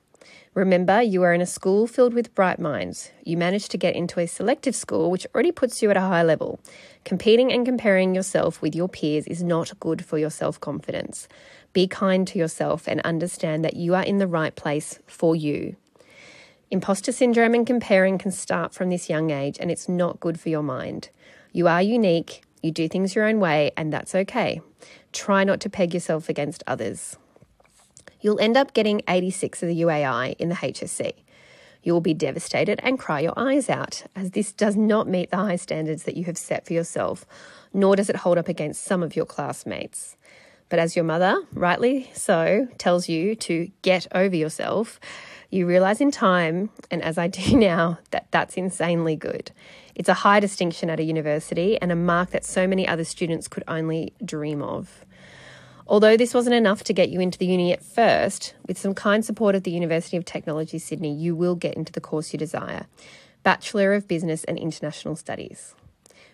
Remember, 0.53 1.01
you 1.01 1.23
are 1.23 1.33
in 1.33 1.39
a 1.39 1.45
school 1.45 1.87
filled 1.87 2.13
with 2.13 2.35
bright 2.35 2.59
minds. 2.59 3.11
You 3.23 3.37
managed 3.37 3.71
to 3.71 3.77
get 3.77 3.95
into 3.95 4.19
a 4.19 4.27
selective 4.27 4.75
school 4.75 5.09
which 5.09 5.25
already 5.33 5.53
puts 5.53 5.81
you 5.81 5.89
at 5.89 5.95
a 5.95 6.01
high 6.01 6.23
level. 6.23 6.59
Competing 7.05 7.53
and 7.53 7.65
comparing 7.65 8.13
yourself 8.13 8.61
with 8.61 8.75
your 8.75 8.89
peers 8.89 9.27
is 9.27 9.41
not 9.41 9.79
good 9.79 10.03
for 10.03 10.17
your 10.17 10.29
self 10.29 10.59
confidence. 10.59 11.29
Be 11.71 11.87
kind 11.87 12.27
to 12.27 12.37
yourself 12.37 12.85
and 12.85 12.99
understand 13.01 13.63
that 13.63 13.77
you 13.77 13.95
are 13.95 14.03
in 14.03 14.17
the 14.17 14.27
right 14.27 14.53
place 14.53 14.99
for 15.07 15.37
you. 15.37 15.77
Imposter 16.69 17.13
syndrome 17.13 17.53
and 17.53 17.65
comparing 17.65 18.17
can 18.17 18.31
start 18.31 18.73
from 18.73 18.89
this 18.89 19.09
young 19.09 19.29
age, 19.29 19.57
and 19.57 19.71
it's 19.71 19.87
not 19.87 20.19
good 20.19 20.37
for 20.37 20.49
your 20.49 20.63
mind. 20.63 21.09
You 21.53 21.69
are 21.69 21.81
unique, 21.81 22.43
you 22.61 22.71
do 22.71 22.89
things 22.89 23.15
your 23.15 23.25
own 23.25 23.39
way, 23.39 23.71
and 23.77 23.93
that's 23.93 24.13
okay. 24.15 24.59
Try 25.13 25.45
not 25.45 25.61
to 25.61 25.69
peg 25.69 25.93
yourself 25.93 26.27
against 26.27 26.61
others 26.67 27.15
you'll 28.21 28.39
end 28.39 28.57
up 28.57 28.73
getting 28.73 29.01
86 29.07 29.61
of 29.63 29.69
the 29.69 29.81
UAI 29.81 30.35
in 30.37 30.49
the 30.49 30.55
HSC. 30.55 31.13
You 31.83 31.93
will 31.93 32.01
be 32.01 32.13
devastated 32.13 32.79
and 32.83 32.99
cry 32.99 33.21
your 33.21 33.33
eyes 33.35 33.69
out, 33.69 34.03
as 34.15 34.31
this 34.31 34.51
does 34.51 34.75
not 34.75 35.07
meet 35.07 35.31
the 35.31 35.37
high 35.37 35.55
standards 35.55 36.03
that 36.03 36.15
you 36.15 36.25
have 36.25 36.37
set 36.37 36.65
for 36.65 36.73
yourself, 36.73 37.25
nor 37.73 37.95
does 37.95 38.09
it 38.09 38.17
hold 38.17 38.37
up 38.37 38.47
against 38.47 38.83
some 38.83 39.01
of 39.01 39.15
your 39.15 39.25
classmates. 39.25 40.15
But 40.69 40.79
as 40.79 40.95
your 40.95 41.03
mother, 41.03 41.41
rightly 41.53 42.09
so, 42.13 42.67
tells 42.77 43.09
you 43.09 43.35
to 43.35 43.69
get 43.81 44.07
over 44.13 44.35
yourself, 44.35 44.99
you 45.49 45.65
realize 45.65 45.99
in 45.99 46.11
time, 46.11 46.69
and 46.89 47.01
as 47.01 47.17
I 47.17 47.27
do 47.27 47.57
now, 47.57 47.99
that 48.11 48.27
that's 48.31 48.55
insanely 48.55 49.15
good. 49.15 49.51
It's 49.95 50.07
a 50.07 50.13
high 50.13 50.39
distinction 50.39 50.89
at 50.89 50.99
a 50.99 51.03
university 51.03 51.79
and 51.81 51.91
a 51.91 51.95
mark 51.95 52.29
that 52.29 52.45
so 52.45 52.67
many 52.67 52.87
other 52.87 53.03
students 53.03 53.47
could 53.47 53.63
only 53.67 54.13
dream 54.23 54.61
of. 54.61 55.05
Although 55.91 56.15
this 56.15 56.33
wasn't 56.33 56.55
enough 56.55 56.85
to 56.85 56.93
get 56.93 57.09
you 57.09 57.19
into 57.19 57.37
the 57.37 57.45
uni 57.45 57.73
at 57.73 57.83
first, 57.83 58.53
with 58.65 58.77
some 58.77 58.95
kind 58.95 59.25
support 59.25 59.55
at 59.55 59.65
the 59.65 59.71
University 59.71 60.15
of 60.15 60.23
Technology 60.23 60.79
Sydney, 60.79 61.13
you 61.13 61.35
will 61.35 61.53
get 61.53 61.73
into 61.73 61.91
the 61.91 61.99
course 61.99 62.31
you 62.31 62.39
desire 62.39 62.85
Bachelor 63.43 63.93
of 63.93 64.07
Business 64.07 64.45
and 64.45 64.57
International 64.57 65.17
Studies. 65.17 65.75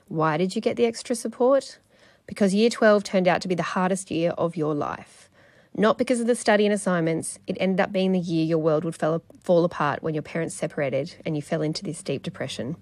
Why 0.10 0.38
did 0.38 0.56
you 0.56 0.62
get 0.62 0.78
the 0.78 0.86
extra 0.86 1.16
support? 1.16 1.80
Because 2.28 2.54
year 2.54 2.70
12 2.70 3.04
turned 3.04 3.28
out 3.28 3.42
to 3.42 3.48
be 3.48 3.56
the 3.56 3.64
hardest 3.64 4.12
year 4.12 4.30
of 4.38 4.56
your 4.56 4.76
life. 4.76 5.28
Not 5.76 5.98
because 5.98 6.20
of 6.20 6.28
the 6.28 6.36
study 6.36 6.68
and 6.68 6.74
assignments, 6.74 7.40
it 7.48 7.58
ended 7.60 7.80
up 7.80 7.92
being 7.92 8.12
the 8.12 8.20
year 8.20 8.46
your 8.46 8.60
world 8.60 8.84
would 8.86 8.96
fall 8.96 9.66
apart 9.66 10.04
when 10.04 10.14
your 10.14 10.22
parents 10.22 10.54
separated 10.54 11.16
and 11.26 11.36
you 11.36 11.42
fell 11.42 11.64
into 11.64 11.84
this 11.84 12.04
deep 12.04 12.22
depression. 12.22 12.76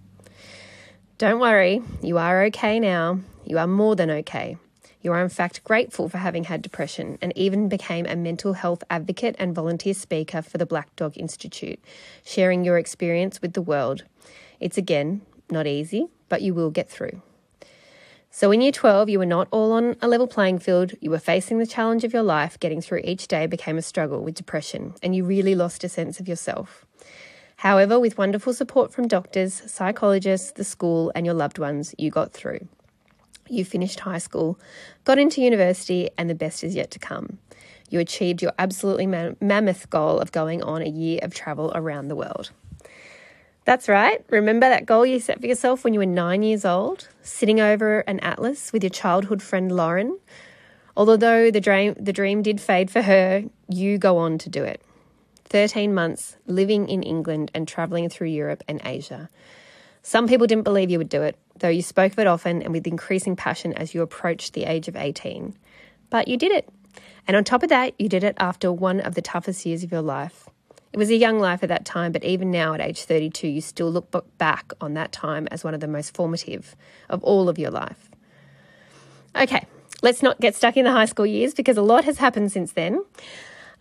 Don't 1.19 1.39
worry, 1.39 1.81
you 2.01 2.17
are 2.17 2.43
okay 2.47 2.81
now. 2.81 3.21
You 3.45 3.59
are 3.59 3.67
more 3.67 3.95
than 3.95 4.11
okay. 4.11 4.57
You 5.05 5.11
are, 5.11 5.21
in 5.21 5.29
fact, 5.29 5.63
grateful 5.63 6.09
for 6.09 6.17
having 6.17 6.45
had 6.45 6.63
depression 6.63 7.19
and 7.21 7.31
even 7.37 7.69
became 7.69 8.07
a 8.07 8.15
mental 8.15 8.53
health 8.53 8.83
advocate 8.89 9.35
and 9.37 9.53
volunteer 9.53 9.93
speaker 9.93 10.41
for 10.41 10.57
the 10.57 10.65
Black 10.65 10.95
Dog 10.95 11.15
Institute, 11.15 11.79
sharing 12.25 12.65
your 12.65 12.79
experience 12.79 13.39
with 13.39 13.53
the 13.53 13.61
world. 13.61 14.03
It's 14.59 14.79
again 14.79 15.21
not 15.51 15.67
easy, 15.67 16.07
but 16.27 16.41
you 16.41 16.55
will 16.55 16.71
get 16.71 16.89
through. 16.89 17.21
So, 18.31 18.49
in 18.49 18.61
year 18.61 18.71
12, 18.71 19.07
you 19.09 19.19
were 19.19 19.27
not 19.27 19.47
all 19.51 19.73
on 19.73 19.95
a 20.01 20.07
level 20.07 20.25
playing 20.25 20.57
field. 20.57 20.93
You 20.99 21.11
were 21.11 21.19
facing 21.19 21.59
the 21.59 21.67
challenge 21.67 22.03
of 22.03 22.11
your 22.11 22.23
life. 22.23 22.59
Getting 22.59 22.81
through 22.81 23.01
each 23.03 23.27
day 23.27 23.45
became 23.45 23.77
a 23.77 23.83
struggle 23.83 24.23
with 24.23 24.33
depression, 24.33 24.95
and 25.03 25.15
you 25.15 25.23
really 25.23 25.53
lost 25.53 25.83
a 25.83 25.87
sense 25.87 26.19
of 26.19 26.27
yourself. 26.27 26.83
However, 27.57 27.99
with 27.99 28.17
wonderful 28.17 28.55
support 28.55 28.91
from 28.91 29.07
doctors, 29.07 29.71
psychologists, 29.71 30.53
the 30.53 30.63
school, 30.63 31.11
and 31.13 31.27
your 31.27 31.35
loved 31.35 31.59
ones, 31.59 31.93
you 31.99 32.09
got 32.09 32.33
through. 32.33 32.67
You 33.47 33.63
finished 33.63 33.99
high 33.99 34.17
school, 34.17 34.59
got 35.03 35.19
into 35.19 35.41
university, 35.41 36.09
and 36.17 36.29
the 36.29 36.35
best 36.35 36.63
is 36.63 36.75
yet 36.75 36.91
to 36.91 36.99
come. 36.99 37.37
You 37.89 37.99
achieved 37.99 38.41
your 38.41 38.53
absolutely 38.57 39.05
mammoth 39.05 39.89
goal 39.89 40.19
of 40.19 40.31
going 40.31 40.63
on 40.63 40.81
a 40.81 40.89
year 40.89 41.19
of 41.21 41.33
travel 41.33 41.71
around 41.75 42.07
the 42.07 42.15
world. 42.15 42.51
That's 43.65 43.87
right. 43.87 44.23
Remember 44.29 44.67
that 44.69 44.85
goal 44.85 45.05
you 45.05 45.19
set 45.19 45.39
for 45.39 45.47
yourself 45.47 45.83
when 45.83 45.93
you 45.93 45.99
were 45.99 46.05
nine 46.05 46.43
years 46.43 46.65
old, 46.65 47.07
sitting 47.21 47.59
over 47.59 47.99
an 48.01 48.19
atlas 48.19 48.71
with 48.73 48.83
your 48.83 48.91
childhood 48.91 49.41
friend 49.41 49.71
Lauren? 49.71 50.19
Although 50.97 51.51
the 51.51 51.61
dream, 51.61 51.95
the 51.99 52.13
dream 52.13 52.41
did 52.41 52.61
fade 52.61 52.89
for 52.89 53.01
her, 53.01 53.43
you 53.67 53.97
go 53.97 54.17
on 54.17 54.37
to 54.39 54.49
do 54.49 54.63
it. 54.63 54.81
13 55.45 55.93
months 55.93 56.37
living 56.47 56.87
in 56.89 57.03
England 57.03 57.51
and 57.53 57.67
travelling 57.67 58.09
through 58.09 58.27
Europe 58.27 58.63
and 58.67 58.81
Asia. 58.83 59.29
Some 60.01 60.27
people 60.27 60.47
didn't 60.47 60.63
believe 60.63 60.89
you 60.89 60.97
would 60.97 61.09
do 61.09 61.21
it, 61.21 61.37
though 61.59 61.69
you 61.69 61.81
spoke 61.81 62.13
of 62.13 62.19
it 62.19 62.27
often 62.27 62.61
and 62.61 62.73
with 62.73 62.87
increasing 62.87 63.35
passion 63.35 63.73
as 63.73 63.93
you 63.93 64.01
approached 64.01 64.53
the 64.53 64.65
age 64.65 64.87
of 64.87 64.95
18. 64.95 65.55
But 66.09 66.27
you 66.27 66.37
did 66.37 66.51
it. 66.51 66.69
And 67.27 67.35
on 67.35 67.43
top 67.43 67.63
of 67.63 67.69
that, 67.69 67.93
you 67.99 68.07
did 68.07 68.23
it 68.23 68.35
after 68.39 68.71
one 68.71 68.99
of 68.99 69.15
the 69.15 69.21
toughest 69.21 69.65
years 69.65 69.83
of 69.83 69.91
your 69.91 70.01
life. 70.01 70.47
It 70.93 70.97
was 70.97 71.09
a 71.09 71.15
young 71.15 71.39
life 71.39 71.61
at 71.61 71.69
that 71.69 71.83
time, 71.83 72.13
but 72.13 72.23
even 72.23 72.51
now 72.51 72.73
at 72.73 72.79
age 72.79 73.03
32, 73.03 73.47
you 73.47 73.59
still 73.59 73.91
look 73.91 74.37
back 74.37 74.71
on 74.79 74.93
that 74.93 75.11
time 75.11 75.47
as 75.51 75.63
one 75.63 75.73
of 75.73 75.81
the 75.81 75.87
most 75.87 76.13
formative 76.13 76.75
of 77.09 77.21
all 77.23 77.49
of 77.49 77.59
your 77.59 77.71
life. 77.71 78.09
Okay, 79.35 79.65
let's 80.01 80.23
not 80.23 80.39
get 80.39 80.55
stuck 80.55 80.77
in 80.77 80.85
the 80.85 80.91
high 80.91 81.05
school 81.05 81.25
years 81.25 81.53
because 81.53 81.75
a 81.75 81.81
lot 81.81 82.05
has 82.05 82.19
happened 82.19 82.51
since 82.53 82.71
then. 82.71 83.03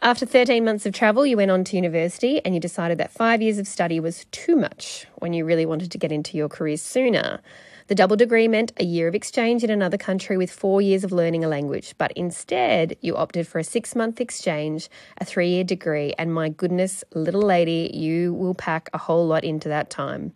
After 0.02 0.26
13 0.26 0.64
months 0.64 0.86
of 0.86 0.92
travel, 0.92 1.24
you 1.24 1.36
went 1.36 1.50
on 1.50 1.64
to 1.64 1.76
university 1.76 2.44
and 2.44 2.54
you 2.54 2.60
decided 2.60 2.98
that 2.98 3.12
five 3.12 3.40
years 3.40 3.58
of 3.58 3.66
study 3.66 4.00
was 4.00 4.26
too 4.32 4.56
much 4.56 5.06
when 5.16 5.32
you 5.32 5.44
really 5.44 5.64
wanted 5.64 5.90
to 5.92 5.98
get 5.98 6.12
into 6.12 6.36
your 6.36 6.48
career 6.48 6.76
sooner. 6.76 7.40
The 7.86 7.94
double 7.94 8.16
degree 8.16 8.48
meant 8.48 8.72
a 8.78 8.84
year 8.84 9.08
of 9.08 9.14
exchange 9.14 9.62
in 9.62 9.70
another 9.70 9.98
country 9.98 10.36
with 10.36 10.50
four 10.50 10.80
years 10.82 11.04
of 11.04 11.12
learning 11.12 11.44
a 11.44 11.48
language, 11.48 11.94
but 11.96 12.12
instead 12.12 12.96
you 13.02 13.16
opted 13.16 13.46
for 13.46 13.58
a 13.58 13.64
six 13.64 13.94
month 13.94 14.20
exchange, 14.20 14.88
a 15.18 15.24
three 15.24 15.50
year 15.50 15.64
degree, 15.64 16.12
and 16.18 16.34
my 16.34 16.48
goodness, 16.48 17.04
little 17.14 17.42
lady, 17.42 17.90
you 17.94 18.34
will 18.34 18.54
pack 18.54 18.90
a 18.92 18.98
whole 18.98 19.26
lot 19.26 19.44
into 19.44 19.68
that 19.68 19.90
time. 19.90 20.32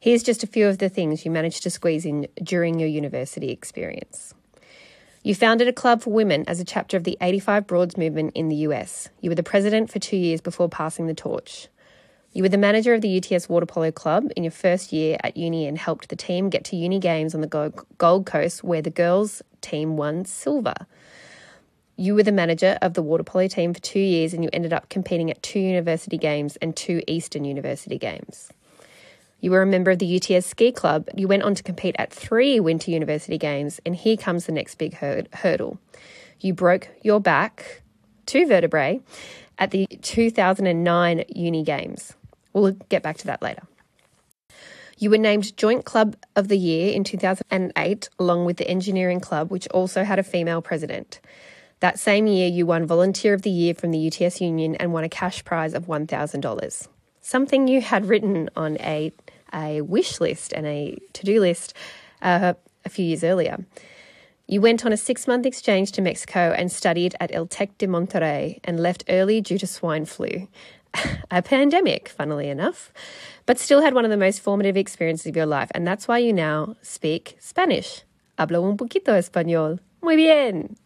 Here's 0.00 0.24
just 0.24 0.42
a 0.42 0.48
few 0.48 0.66
of 0.66 0.78
the 0.78 0.88
things 0.88 1.24
you 1.24 1.30
managed 1.30 1.62
to 1.62 1.70
squeeze 1.70 2.04
in 2.04 2.26
during 2.42 2.80
your 2.80 2.88
university 2.88 3.50
experience. 3.50 4.34
You 5.24 5.36
founded 5.36 5.68
a 5.68 5.72
club 5.72 6.02
for 6.02 6.12
women 6.12 6.44
as 6.48 6.58
a 6.58 6.64
chapter 6.64 6.96
of 6.96 7.04
the 7.04 7.16
85 7.20 7.68
Broads 7.68 7.96
movement 7.96 8.32
in 8.34 8.48
the 8.48 8.56
US. 8.56 9.08
You 9.20 9.30
were 9.30 9.36
the 9.36 9.44
president 9.44 9.88
for 9.88 10.00
two 10.00 10.16
years 10.16 10.40
before 10.40 10.68
passing 10.68 11.06
the 11.06 11.14
torch. 11.14 11.68
You 12.32 12.42
were 12.42 12.48
the 12.48 12.58
manager 12.58 12.92
of 12.92 13.02
the 13.02 13.18
UTS 13.18 13.48
Water 13.48 13.66
Polo 13.66 13.92
Club 13.92 14.32
in 14.36 14.42
your 14.42 14.50
first 14.50 14.92
year 14.92 15.18
at 15.22 15.36
uni 15.36 15.68
and 15.68 15.78
helped 15.78 16.08
the 16.08 16.16
team 16.16 16.50
get 16.50 16.64
to 16.64 16.76
uni 16.76 16.98
games 16.98 17.36
on 17.36 17.40
the 17.40 17.72
Gold 17.98 18.26
Coast 18.26 18.64
where 18.64 18.82
the 18.82 18.90
girls' 18.90 19.42
team 19.60 19.96
won 19.96 20.24
silver. 20.24 20.74
You 21.94 22.16
were 22.16 22.24
the 22.24 22.32
manager 22.32 22.76
of 22.82 22.94
the 22.94 23.02
water 23.02 23.22
polo 23.22 23.46
team 23.46 23.74
for 23.74 23.80
two 23.80 24.00
years 24.00 24.34
and 24.34 24.42
you 24.42 24.50
ended 24.52 24.72
up 24.72 24.88
competing 24.88 25.30
at 25.30 25.40
two 25.40 25.60
university 25.60 26.18
games 26.18 26.56
and 26.56 26.74
two 26.74 27.00
Eastern 27.06 27.44
University 27.44 27.96
games. 27.96 28.50
You 29.42 29.50
were 29.50 29.60
a 29.60 29.66
member 29.66 29.90
of 29.90 29.98
the 29.98 30.16
UTS 30.16 30.46
Ski 30.46 30.70
Club. 30.70 31.08
You 31.16 31.26
went 31.26 31.42
on 31.42 31.56
to 31.56 31.64
compete 31.64 31.96
at 31.98 32.12
three 32.12 32.60
Winter 32.60 32.92
University 32.92 33.38
Games, 33.38 33.80
and 33.84 33.96
here 33.96 34.16
comes 34.16 34.46
the 34.46 34.52
next 34.52 34.76
big 34.76 34.94
hurdle. 34.94 35.78
You 36.38 36.54
broke 36.54 36.88
your 37.02 37.18
back, 37.18 37.82
two 38.24 38.46
vertebrae, 38.46 39.00
at 39.58 39.72
the 39.72 39.88
2009 40.00 41.24
Uni 41.34 41.64
Games. 41.64 42.14
We'll 42.52 42.76
get 42.88 43.02
back 43.02 43.18
to 43.18 43.26
that 43.26 43.42
later. 43.42 43.62
You 44.98 45.10
were 45.10 45.18
named 45.18 45.56
Joint 45.56 45.84
Club 45.84 46.14
of 46.36 46.46
the 46.46 46.56
Year 46.56 46.92
in 46.92 47.02
2008, 47.02 48.08
along 48.20 48.44
with 48.44 48.58
the 48.58 48.68
Engineering 48.68 49.18
Club, 49.18 49.50
which 49.50 49.66
also 49.68 50.04
had 50.04 50.20
a 50.20 50.22
female 50.22 50.62
president. 50.62 51.18
That 51.80 51.98
same 51.98 52.28
year, 52.28 52.46
you 52.46 52.64
won 52.64 52.86
Volunteer 52.86 53.34
of 53.34 53.42
the 53.42 53.50
Year 53.50 53.74
from 53.74 53.90
the 53.90 54.06
UTS 54.06 54.40
Union 54.40 54.76
and 54.76 54.92
won 54.92 55.02
a 55.02 55.08
cash 55.08 55.44
prize 55.44 55.74
of 55.74 55.86
$1,000. 55.86 56.88
Something 57.22 57.68
you 57.68 57.80
had 57.80 58.06
written 58.06 58.50
on 58.56 58.76
a 58.80 59.12
a 59.54 59.80
wish 59.82 60.20
list 60.20 60.52
and 60.52 60.66
a 60.66 60.98
to 61.12 61.24
do 61.24 61.40
list 61.40 61.74
uh, 62.20 62.54
a 62.84 62.88
few 62.88 63.04
years 63.04 63.22
earlier. 63.24 63.64
You 64.46 64.60
went 64.60 64.84
on 64.84 64.92
a 64.92 64.96
six 64.96 65.26
month 65.26 65.46
exchange 65.46 65.92
to 65.92 66.02
Mexico 66.02 66.54
and 66.56 66.70
studied 66.70 67.14
at 67.20 67.34
El 67.34 67.46
Tec 67.46 67.78
de 67.78 67.86
Monterrey 67.86 68.58
and 68.64 68.80
left 68.80 69.04
early 69.08 69.40
due 69.40 69.58
to 69.58 69.66
swine 69.66 70.04
flu. 70.04 70.48
a 71.30 71.40
pandemic, 71.40 72.08
funnily 72.08 72.48
enough, 72.48 72.92
but 73.46 73.58
still 73.58 73.80
had 73.80 73.94
one 73.94 74.04
of 74.04 74.10
the 74.10 74.16
most 74.16 74.40
formative 74.40 74.76
experiences 74.76 75.26
of 75.26 75.36
your 75.36 75.46
life, 75.46 75.70
and 75.74 75.86
that's 75.86 76.06
why 76.06 76.18
you 76.18 76.32
now 76.32 76.76
speak 76.82 77.36
Spanish. 77.40 78.02
Hablo 78.38 78.68
un 78.68 78.76
poquito 78.76 79.16
español. 79.16 79.78
Muy 80.02 80.16
bien. 80.16 80.76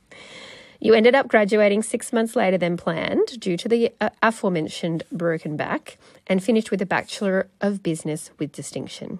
You 0.80 0.94
ended 0.94 1.14
up 1.14 1.28
graduating 1.28 1.82
six 1.82 2.12
months 2.12 2.36
later 2.36 2.58
than 2.58 2.76
planned 2.76 3.40
due 3.40 3.56
to 3.56 3.68
the 3.68 3.92
uh, 4.00 4.10
aforementioned 4.22 5.04
broken 5.10 5.56
back 5.56 5.98
and 6.26 6.42
finished 6.42 6.70
with 6.70 6.82
a 6.82 6.86
Bachelor 6.86 7.48
of 7.60 7.82
Business 7.82 8.30
with 8.38 8.52
distinction. 8.52 9.18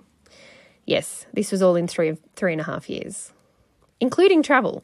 Yes, 0.85 1.27
this 1.33 1.51
was 1.51 1.63
all 1.63 1.75
in 1.75 1.89
three, 1.89 2.17
three 2.37 2.53
and 2.53 2.61
a 2.61 2.65
half 2.65 2.89
years, 2.89 3.33
including 4.01 4.43
travel. 4.43 4.83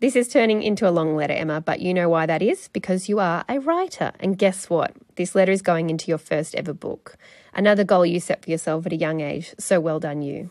This 0.00 0.16
is 0.16 0.28
turning 0.28 0.62
into 0.62 0.88
a 0.88 0.90
long 0.90 1.14
letter, 1.14 1.34
Emma, 1.34 1.60
but 1.60 1.80
you 1.80 1.92
know 1.92 2.08
why 2.08 2.24
that 2.24 2.40
is? 2.40 2.68
Because 2.68 3.08
you 3.08 3.18
are 3.18 3.44
a 3.50 3.58
writer. 3.58 4.12
And 4.18 4.38
guess 4.38 4.70
what? 4.70 4.94
This 5.16 5.34
letter 5.34 5.52
is 5.52 5.60
going 5.60 5.90
into 5.90 6.08
your 6.08 6.16
first 6.16 6.54
ever 6.54 6.72
book. 6.72 7.18
Another 7.52 7.84
goal 7.84 8.06
you 8.06 8.18
set 8.18 8.42
for 8.42 8.50
yourself 8.50 8.86
at 8.86 8.94
a 8.94 8.96
young 8.96 9.20
age, 9.20 9.54
so 9.58 9.78
well 9.78 10.00
done 10.00 10.22
you. 10.22 10.48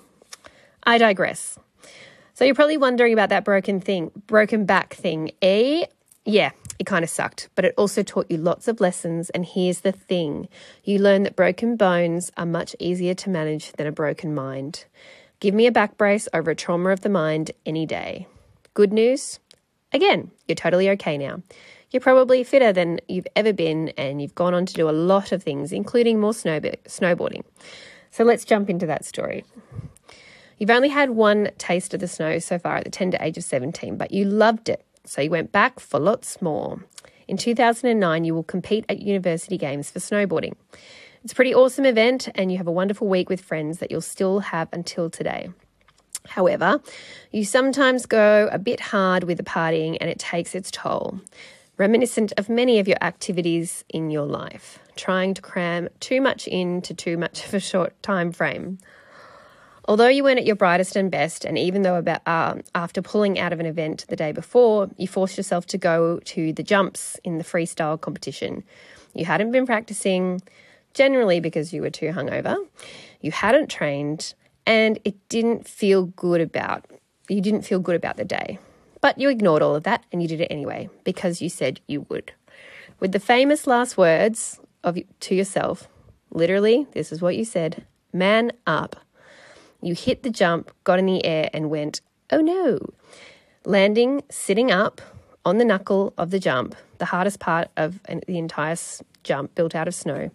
I 0.84 1.00
digress. 1.00 1.58
So 2.40 2.46
you're 2.46 2.56
probably 2.56 2.78
wondering 2.78 3.12
about 3.12 3.28
that 3.32 3.44
broken 3.44 3.82
thing, 3.82 4.12
broken 4.26 4.64
back 4.64 4.94
thing. 4.94 5.32
Eh? 5.42 5.84
Yeah, 6.24 6.52
it 6.80 6.86
kind 6.86 7.04
of 7.04 7.10
sucked, 7.10 7.50
but 7.54 7.66
it 7.66 7.74
also 7.78 8.02
taught 8.02 8.32
you 8.32 8.38
lots 8.38 8.70
of 8.70 8.80
lessons. 8.80 9.30
And 9.32 9.46
here's 9.46 9.82
the 9.82 9.92
thing 9.92 10.48
you 10.86 11.00
learn 11.00 11.24
that 11.24 11.36
broken 11.36 11.76
bones 11.76 12.32
are 12.38 12.46
much 12.46 12.78
easier 12.80 13.14
to 13.14 13.30
manage 13.30 13.74
than 13.74 13.88
a 13.88 13.92
broken 13.92 14.34
mind. 14.34 14.86
Give 15.42 15.54
me 15.54 15.68
a 15.68 15.72
back 15.74 15.98
brace 15.98 16.30
over 16.34 16.52
a 16.52 16.56
trauma 16.56 16.92
of 16.92 17.02
the 17.02 17.10
mind 17.10 17.52
any 17.66 17.86
day. 17.86 18.26
Good 18.74 18.94
news? 18.94 19.42
Again, 19.92 20.32
you're 20.48 20.56
totally 20.56 20.90
okay 20.92 21.18
now. 21.18 21.42
You're 21.92 22.00
probably 22.00 22.46
fitter 22.46 22.72
than 22.72 23.02
you've 23.10 23.28
ever 23.36 23.52
been, 23.52 23.90
and 23.98 24.22
you've 24.22 24.36
gone 24.36 24.54
on 24.54 24.66
to 24.66 24.74
do 24.74 24.90
a 24.90 24.92
lot 24.92 25.34
of 25.34 25.44
things, 25.44 25.74
including 25.74 26.22
more 26.22 26.32
snowboarding. 26.32 27.44
So 28.12 28.24
let's 28.24 28.46
jump 28.46 28.70
into 28.70 28.86
that 28.86 29.04
story. 29.04 29.44
You've 30.60 30.70
only 30.70 30.90
had 30.90 31.12
one 31.12 31.52
taste 31.58 31.94
of 31.94 32.02
the 32.02 32.08
snow 32.08 32.38
so 32.40 32.60
far 32.60 32.76
at 32.76 32.84
the 32.84 32.92
tender 32.92 33.18
age 33.22 33.38
of 33.38 33.46
17, 33.46 33.96
but 33.96 34.12
you 34.12 34.26
loved 34.26 34.68
it, 34.68 34.84
so 35.06 35.22
you 35.22 35.30
went 35.30 35.54
back 35.54 35.80
for 35.80 36.02
lots 36.02 36.42
more. 36.42 36.84
In 37.30 37.38
2009, 37.38 38.26
you 38.26 38.36
will 38.36 38.44
compete 38.44 38.84
at 38.90 39.02
university 39.02 39.58
games 39.58 39.90
for 39.90 40.00
snowboarding. 40.00 40.56
It's 41.24 41.32
a 41.32 41.36
pretty 41.36 41.56
awesome 41.56 41.86
event, 41.86 42.28
and 42.36 42.52
you 42.52 42.58
have 42.58 42.68
a 42.68 42.74
wonderful 42.74 43.08
week 43.08 43.30
with 43.30 43.40
friends 43.40 43.78
that 43.78 43.90
you'll 43.90 44.02
still 44.02 44.40
have 44.40 44.68
until 44.74 45.10
today. 45.10 45.50
However, 46.28 46.82
you 47.32 47.46
sometimes 47.46 48.06
go 48.06 48.50
a 48.52 48.60
bit 48.60 48.82
hard 48.82 49.24
with 49.24 49.38
the 49.38 49.44
partying 49.44 49.98
and 50.02 50.10
it 50.10 50.20
takes 50.20 50.54
its 50.56 50.70
toll, 50.70 51.22
reminiscent 51.78 52.34
of 52.36 52.50
many 52.50 52.80
of 52.80 52.88
your 52.88 52.98
activities 53.02 53.86
in 53.88 54.12
your 54.12 54.26
life, 54.26 54.80
trying 54.98 55.34
to 55.36 55.42
cram 55.42 55.88
too 56.02 56.20
much 56.20 56.48
into 56.48 56.94
too 56.94 57.18
much 57.18 57.46
of 57.46 57.54
a 57.54 57.62
short 57.62 58.02
time 58.04 58.34
frame. 58.34 58.78
Although 59.90 60.08
you 60.08 60.24
weren't 60.24 60.38
at 60.38 60.46
your 60.46 60.56
brightest 60.56 60.96
and 60.96 61.10
best, 61.10 61.44
and 61.44 61.58
even 61.58 61.82
though 61.82 61.96
about 61.96 62.22
uh, 62.28 62.58
after 62.76 63.02
pulling 63.02 63.40
out 63.40 63.52
of 63.52 63.60
an 63.60 63.66
event 63.66 64.06
the 64.08 64.16
day 64.16 64.32
before, 64.32 64.88
you 64.98 65.08
forced 65.08 65.36
yourself 65.36 65.66
to 65.66 65.80
go 65.80 66.20
to 66.26 66.54
the 66.54 66.62
jumps 66.62 67.18
in 67.24 67.40
the 67.40 67.44
freestyle 67.44 68.00
competition, 68.00 68.64
you 69.16 69.26
hadn't 69.26 69.52
been 69.52 69.66
practicing, 69.66 70.44
generally 70.94 71.40
because 71.40 71.74
you 71.74 71.82
were 71.82 71.90
too 71.90 72.12
hungover, 72.12 72.56
you 73.20 73.32
hadn't 73.32 73.68
trained, 73.68 74.36
and 74.64 75.00
it 75.06 75.16
didn't 75.28 75.68
feel 75.68 76.06
good 76.06 76.40
about 76.40 76.86
you 77.28 77.42
didn't 77.42 77.64
feel 77.64 77.80
good 77.80 77.96
about 77.96 78.18
the 78.18 78.26
day. 78.26 78.60
But 79.02 79.18
you 79.18 79.30
ignored 79.30 79.64
all 79.64 79.76
of 79.76 79.86
that 79.86 80.04
and 80.12 80.22
you 80.22 80.28
did 80.28 80.42
it 80.42 80.52
anyway 80.52 80.90
because 81.04 81.42
you 81.42 81.50
said 81.50 81.80
you 81.88 82.06
would. 82.10 82.34
With 83.00 83.12
the 83.12 83.20
famous 83.20 83.66
last 83.66 83.98
words 83.98 84.60
of 84.84 85.00
to 85.22 85.36
yourself, 85.36 85.88
literally, 86.32 86.86
this 86.92 87.12
is 87.12 87.22
what 87.22 87.36
you 87.36 87.46
said, 87.46 87.86
man 88.14 88.52
up. 88.68 88.96
You 89.82 89.94
hit 89.94 90.24
the 90.24 90.30
jump, 90.30 90.72
got 90.84 91.00
in 91.00 91.06
the 91.06 91.26
air 91.26 91.50
and 91.54 91.70
went, 91.70 92.02
"Oh 92.32 92.42
no." 92.42 92.80
Landing 93.66 94.24
sitting 94.30 94.72
up 94.72 95.02
on 95.46 95.58
the 95.58 95.66
knuckle 95.66 96.14
of 96.18 96.32
the 96.32 96.40
jump, 96.40 96.76
the 96.98 97.06
hardest 97.06 97.40
part 97.40 97.70
of 97.78 98.00
the 98.04 98.38
entire 98.38 98.76
jump 99.24 99.56
built 99.56 99.76
out 99.76 99.88
of 99.88 99.96
snow. 99.96 100.30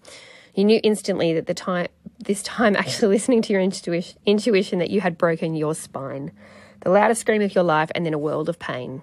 You 0.54 0.64
knew 0.64 0.80
instantly 0.82 1.34
that 1.34 1.46
the 1.46 1.54
time 1.54 1.88
this 2.18 2.42
time 2.42 2.76
actually 2.76 3.08
listening 3.08 3.42
to 3.42 3.52
your 3.52 3.62
intuition, 3.62 4.18
intuition 4.24 4.78
that 4.78 4.90
you 4.90 5.00
had 5.00 5.18
broken 5.18 5.54
your 5.54 5.74
spine, 5.74 6.32
the 6.80 6.90
loudest 6.90 7.20
scream 7.20 7.42
of 7.42 7.54
your 7.54 7.64
life, 7.64 7.90
and 7.94 8.06
then 8.06 8.14
a 8.14 8.18
world 8.18 8.48
of 8.48 8.58
pain. 8.58 9.02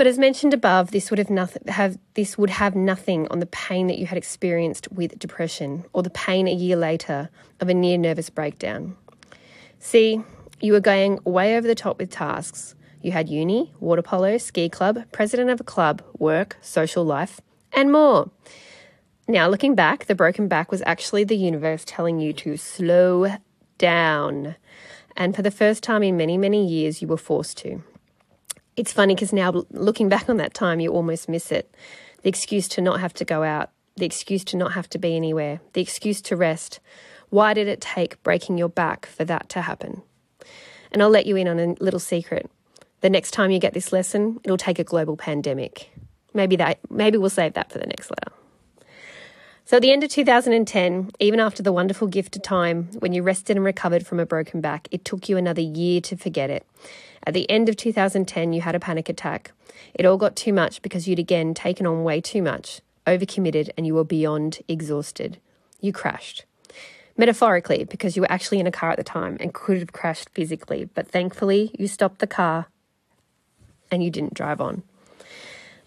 But 0.00 0.06
as 0.06 0.18
mentioned 0.18 0.54
above, 0.54 0.92
this 0.92 1.10
would 1.10 1.18
have 1.18 1.28
nothing 1.28 1.60
have 1.68 1.98
this 2.14 2.38
would 2.38 2.48
have 2.48 2.74
nothing 2.74 3.28
on 3.28 3.38
the 3.38 3.44
pain 3.44 3.86
that 3.88 3.98
you 3.98 4.06
had 4.06 4.16
experienced 4.16 4.90
with 4.90 5.18
depression 5.18 5.84
or 5.92 6.02
the 6.02 6.08
pain 6.08 6.48
a 6.48 6.54
year 6.54 6.74
later 6.74 7.28
of 7.60 7.68
a 7.68 7.74
near 7.74 7.98
nervous 7.98 8.30
breakdown. 8.30 8.96
See, 9.78 10.22
you 10.58 10.72
were 10.72 10.80
going 10.80 11.18
way 11.24 11.54
over 11.54 11.68
the 11.68 11.74
top 11.74 11.98
with 11.98 12.08
tasks. 12.08 12.74
You 13.02 13.12
had 13.12 13.28
uni, 13.28 13.74
water 13.78 14.00
polo, 14.00 14.38
ski 14.38 14.70
club, 14.70 15.04
president 15.12 15.50
of 15.50 15.60
a 15.60 15.64
club, 15.64 16.02
work, 16.16 16.56
social 16.62 17.04
life, 17.04 17.42
and 17.70 17.92
more. 17.92 18.30
Now, 19.28 19.48
looking 19.48 19.74
back, 19.74 20.06
the 20.06 20.14
broken 20.14 20.48
back 20.48 20.70
was 20.70 20.82
actually 20.86 21.24
the 21.24 21.36
universe 21.36 21.82
telling 21.86 22.20
you 22.20 22.32
to 22.32 22.56
slow 22.56 23.34
down. 23.76 24.56
And 25.14 25.36
for 25.36 25.42
the 25.42 25.50
first 25.50 25.82
time 25.82 26.02
in 26.02 26.16
many, 26.16 26.38
many 26.38 26.66
years, 26.66 27.02
you 27.02 27.08
were 27.08 27.18
forced 27.18 27.58
to. 27.58 27.82
It's 28.76 28.92
funny 28.92 29.14
because 29.14 29.32
now, 29.32 29.64
looking 29.70 30.08
back 30.08 30.28
on 30.28 30.36
that 30.38 30.54
time, 30.54 30.80
you 30.80 30.92
almost 30.92 31.28
miss 31.28 31.52
it. 31.52 31.74
The 32.22 32.28
excuse 32.28 32.68
to 32.68 32.80
not 32.80 33.00
have 33.00 33.14
to 33.14 33.24
go 33.24 33.42
out, 33.42 33.70
the 33.96 34.06
excuse 34.06 34.44
to 34.44 34.56
not 34.56 34.72
have 34.72 34.88
to 34.90 34.98
be 34.98 35.16
anywhere, 35.16 35.60
the 35.72 35.80
excuse 35.80 36.20
to 36.22 36.36
rest. 36.36 36.80
Why 37.30 37.54
did 37.54 37.68
it 37.68 37.80
take 37.80 38.22
breaking 38.22 38.58
your 38.58 38.68
back 38.68 39.06
for 39.06 39.24
that 39.24 39.48
to 39.50 39.62
happen? 39.62 40.02
And 40.92 41.02
I'll 41.02 41.10
let 41.10 41.26
you 41.26 41.36
in 41.36 41.48
on 41.48 41.58
a 41.58 41.74
little 41.80 42.00
secret. 42.00 42.50
The 43.00 43.10
next 43.10 43.30
time 43.30 43.50
you 43.50 43.58
get 43.58 43.74
this 43.74 43.92
lesson, 43.92 44.40
it'll 44.44 44.56
take 44.56 44.78
a 44.78 44.84
global 44.84 45.16
pandemic. 45.16 45.90
Maybe 46.34 46.56
that 46.56 46.78
maybe 46.90 47.18
we'll 47.18 47.30
save 47.30 47.54
that 47.54 47.72
for 47.72 47.78
the 47.78 47.86
next 47.86 48.10
letter. 48.10 48.39
So 49.70 49.76
at 49.76 49.82
the 49.82 49.92
end 49.92 50.02
of 50.02 50.10
2010, 50.10 51.12
even 51.20 51.38
after 51.38 51.62
the 51.62 51.70
wonderful 51.70 52.08
gift 52.08 52.34
of 52.34 52.42
time 52.42 52.88
when 52.98 53.12
you 53.12 53.22
rested 53.22 53.56
and 53.56 53.64
recovered 53.64 54.04
from 54.04 54.18
a 54.18 54.26
broken 54.26 54.60
back, 54.60 54.88
it 54.90 55.04
took 55.04 55.28
you 55.28 55.36
another 55.36 55.60
year 55.60 56.00
to 56.00 56.16
forget 56.16 56.50
it. 56.50 56.66
At 57.24 57.34
the 57.34 57.48
end 57.48 57.68
of 57.68 57.76
2010, 57.76 58.52
you 58.52 58.62
had 58.62 58.74
a 58.74 58.80
panic 58.80 59.08
attack. 59.08 59.52
It 59.94 60.04
all 60.06 60.16
got 60.16 60.34
too 60.34 60.52
much 60.52 60.82
because 60.82 61.06
you'd 61.06 61.20
again 61.20 61.54
taken 61.54 61.86
on 61.86 62.02
way 62.02 62.20
too 62.20 62.42
much, 62.42 62.80
overcommitted, 63.06 63.70
and 63.76 63.86
you 63.86 63.94
were 63.94 64.02
beyond 64.02 64.58
exhausted. 64.66 65.38
You 65.80 65.92
crashed. 65.92 66.46
Metaphorically, 67.16 67.84
because 67.84 68.16
you 68.16 68.22
were 68.22 68.32
actually 68.32 68.58
in 68.58 68.66
a 68.66 68.72
car 68.72 68.90
at 68.90 68.96
the 68.96 69.04
time 69.04 69.36
and 69.38 69.54
could 69.54 69.78
have 69.78 69.92
crashed 69.92 70.30
physically, 70.30 70.86
but 70.94 71.06
thankfully 71.06 71.70
you 71.78 71.86
stopped 71.86 72.18
the 72.18 72.26
car 72.26 72.66
and 73.88 74.02
you 74.02 74.10
didn't 74.10 74.34
drive 74.34 74.60
on. 74.60 74.82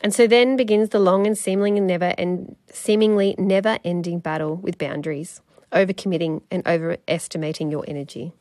And 0.03 0.13
so 0.13 0.27
then 0.27 0.57
begins 0.57 0.89
the 0.89 0.99
long 0.99 1.25
and 1.25 1.37
seemingly 1.37 1.79
never 1.79 2.13
and 2.17 2.57
seemingly 2.69 3.35
never 3.37 3.79
ending 3.85 4.19
battle 4.19 4.57
with 4.57 4.77
boundaries, 4.77 5.39
overcommitting 5.71 6.41
and 6.51 6.67
overestimating 6.67 7.71
your 7.71 7.85
energy. 7.87 8.33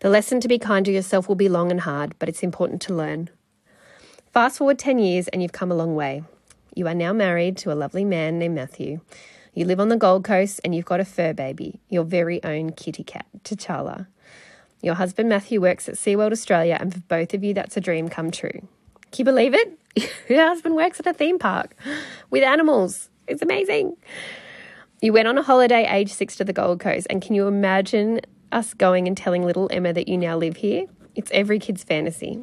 The 0.00 0.10
lesson 0.10 0.40
to 0.40 0.48
be 0.48 0.58
kind 0.58 0.84
to 0.86 0.92
yourself 0.92 1.28
will 1.28 1.36
be 1.36 1.48
long 1.48 1.70
and 1.70 1.82
hard, 1.82 2.16
but 2.18 2.28
it's 2.28 2.42
important 2.42 2.82
to 2.82 2.94
learn. 2.94 3.30
Fast 4.32 4.58
forward 4.58 4.80
10 4.80 4.98
years 4.98 5.28
and 5.28 5.40
you've 5.40 5.52
come 5.52 5.70
a 5.70 5.76
long 5.76 5.94
way. 5.94 6.24
You 6.74 6.88
are 6.88 6.94
now 6.94 7.12
married 7.12 7.56
to 7.58 7.72
a 7.72 7.74
lovely 7.74 8.04
man 8.04 8.38
named 8.40 8.56
Matthew. 8.56 9.00
You 9.54 9.66
live 9.66 9.80
on 9.80 9.88
the 9.88 9.96
Gold 9.96 10.24
Coast 10.24 10.60
and 10.64 10.74
you've 10.74 10.84
got 10.84 11.00
a 11.00 11.04
fur 11.04 11.32
baby, 11.32 11.78
your 11.88 12.04
very 12.04 12.42
own 12.42 12.70
kitty 12.70 13.04
cat, 13.04 13.26
T'Challa. 13.44 14.08
Your 14.82 14.94
husband 14.94 15.28
Matthew 15.28 15.60
works 15.60 15.88
at 15.88 15.96
SeaWorld 15.96 16.30
Australia, 16.30 16.76
and 16.78 16.94
for 16.94 17.00
both 17.00 17.34
of 17.34 17.42
you, 17.42 17.52
that's 17.52 17.76
a 17.76 17.80
dream 17.80 18.08
come 18.08 18.30
true. 18.30 18.68
Can 19.10 19.20
you 19.20 19.24
believe 19.24 19.54
it? 19.54 19.78
Your 20.28 20.46
husband 20.46 20.74
works 20.74 21.00
at 21.00 21.06
a 21.06 21.12
theme 21.12 21.38
park 21.38 21.74
with 22.30 22.42
animals. 22.42 23.08
It's 23.26 23.42
amazing. 23.42 23.96
You 25.00 25.12
went 25.12 25.28
on 25.28 25.38
a 25.38 25.42
holiday 25.42 25.86
age 25.88 26.12
six 26.12 26.36
to 26.36 26.44
the 26.44 26.52
Gold 26.52 26.80
Coast, 26.80 27.06
and 27.08 27.22
can 27.22 27.34
you 27.34 27.46
imagine 27.46 28.20
us 28.52 28.74
going 28.74 29.06
and 29.06 29.16
telling 29.16 29.44
little 29.44 29.68
Emma 29.72 29.92
that 29.92 30.08
you 30.08 30.18
now 30.18 30.36
live 30.36 30.56
here? 30.56 30.86
It's 31.14 31.30
every 31.32 31.58
kid's 31.58 31.84
fantasy. 31.84 32.40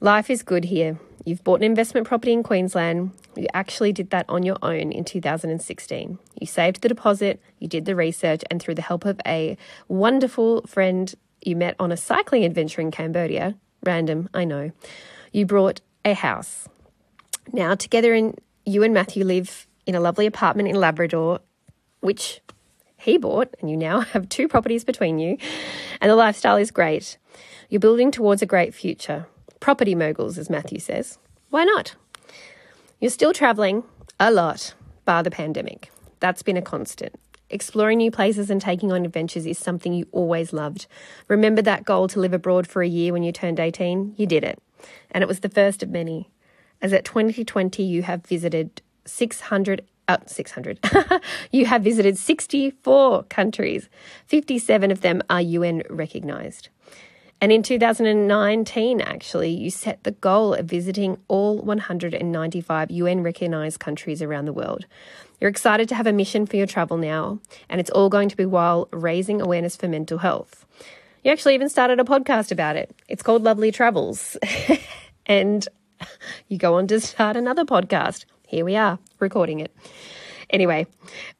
Life 0.00 0.28
is 0.28 0.42
good 0.42 0.64
here. 0.64 0.98
You've 1.24 1.42
bought 1.42 1.60
an 1.60 1.64
investment 1.64 2.06
property 2.06 2.32
in 2.32 2.42
Queensland. 2.42 3.12
You 3.36 3.46
actually 3.54 3.92
did 3.92 4.10
that 4.10 4.26
on 4.28 4.42
your 4.42 4.58
own 4.62 4.92
in 4.92 5.04
2016. 5.04 6.18
You 6.40 6.46
saved 6.46 6.82
the 6.82 6.88
deposit, 6.88 7.40
you 7.58 7.68
did 7.68 7.86
the 7.86 7.96
research, 7.96 8.42
and 8.50 8.60
through 8.60 8.74
the 8.74 8.82
help 8.82 9.04
of 9.04 9.20
a 9.26 9.56
wonderful 9.88 10.62
friend 10.66 11.14
you 11.40 11.56
met 11.56 11.76
on 11.78 11.90
a 11.90 11.96
cycling 11.96 12.44
adventure 12.44 12.80
in 12.80 12.90
Cambodia, 12.90 13.56
random, 13.82 14.28
I 14.34 14.44
know, 14.44 14.72
you 15.34 15.44
brought 15.44 15.80
a 16.04 16.14
house. 16.14 16.68
Now, 17.52 17.74
together, 17.74 18.14
in, 18.14 18.36
you 18.64 18.84
and 18.84 18.94
Matthew 18.94 19.24
live 19.24 19.66
in 19.84 19.96
a 19.96 20.00
lovely 20.00 20.26
apartment 20.26 20.68
in 20.68 20.76
Labrador, 20.76 21.40
which 22.00 22.40
he 22.96 23.18
bought, 23.18 23.52
and 23.60 23.68
you 23.68 23.76
now 23.76 24.00
have 24.12 24.28
two 24.28 24.48
properties 24.48 24.84
between 24.84 25.18
you, 25.18 25.36
and 26.00 26.10
the 26.10 26.16
lifestyle 26.16 26.56
is 26.56 26.70
great. 26.70 27.18
You're 27.68 27.80
building 27.80 28.12
towards 28.12 28.42
a 28.42 28.46
great 28.46 28.74
future. 28.74 29.26
Property 29.58 29.94
moguls, 29.96 30.38
as 30.38 30.48
Matthew 30.48 30.78
says. 30.78 31.18
Why 31.50 31.64
not? 31.64 31.96
You're 33.00 33.10
still 33.10 33.32
travelling 33.32 33.82
a 34.20 34.30
lot, 34.30 34.74
bar 35.04 35.24
the 35.24 35.32
pandemic. 35.32 35.90
That's 36.20 36.42
been 36.42 36.56
a 36.56 36.62
constant. 36.62 37.12
Exploring 37.50 37.98
new 37.98 38.10
places 38.12 38.50
and 38.50 38.60
taking 38.60 38.92
on 38.92 39.04
adventures 39.04 39.46
is 39.46 39.58
something 39.58 39.92
you 39.92 40.06
always 40.12 40.52
loved. 40.52 40.86
Remember 41.26 41.60
that 41.60 41.84
goal 41.84 42.06
to 42.08 42.20
live 42.20 42.32
abroad 42.32 42.68
for 42.68 42.82
a 42.82 42.88
year 42.88 43.12
when 43.12 43.24
you 43.24 43.32
turned 43.32 43.58
18? 43.58 44.14
You 44.16 44.26
did 44.26 44.44
it 44.44 44.62
and 45.10 45.22
it 45.22 45.28
was 45.28 45.40
the 45.40 45.48
first 45.48 45.82
of 45.82 45.90
many. 45.90 46.30
As 46.82 46.92
at 46.92 47.04
2020, 47.04 47.82
you 47.82 48.02
have 48.02 48.24
visited 48.26 48.82
600 49.06 49.84
uh, 50.06 50.18
600. 50.26 50.78
you 51.50 51.64
have 51.66 51.82
visited 51.82 52.18
64 52.18 53.22
countries. 53.24 53.88
57 54.26 54.90
of 54.90 55.00
them 55.00 55.22
are 55.30 55.40
UN 55.40 55.82
recognized. 55.88 56.68
And 57.40 57.52
in 57.52 57.62
2019, 57.62 59.00
actually, 59.00 59.50
you 59.50 59.70
set 59.70 60.02
the 60.04 60.12
goal 60.12 60.54
of 60.54 60.66
visiting 60.66 61.18
all 61.28 61.58
195 61.58 62.90
UN 62.90 63.22
recognized 63.22 63.80
countries 63.80 64.22
around 64.22 64.44
the 64.44 64.52
world. 64.52 64.86
You're 65.40 65.50
excited 65.50 65.88
to 65.90 65.94
have 65.94 66.06
a 66.06 66.12
mission 66.12 66.46
for 66.46 66.56
your 66.56 66.66
travel 66.66 66.96
now, 66.96 67.40
and 67.68 67.80
it's 67.80 67.90
all 67.90 68.08
going 68.08 68.28
to 68.28 68.36
be 68.36 68.46
while 68.46 68.88
raising 68.92 69.42
awareness 69.42 69.76
for 69.76 69.88
mental 69.88 70.18
health. 70.18 70.64
You 71.24 71.32
actually 71.32 71.54
even 71.54 71.70
started 71.70 71.98
a 71.98 72.04
podcast 72.04 72.52
about 72.52 72.76
it. 72.76 72.94
It's 73.08 73.22
called 73.22 73.44
Lovely 73.44 73.72
Travels. 73.72 74.36
and 75.26 75.66
you 76.48 76.58
go 76.58 76.74
on 76.74 76.86
to 76.88 77.00
start 77.00 77.34
another 77.34 77.64
podcast. 77.64 78.26
Here 78.46 78.62
we 78.62 78.76
are, 78.76 78.98
recording 79.20 79.60
it. 79.60 79.74
Anyway, 80.50 80.86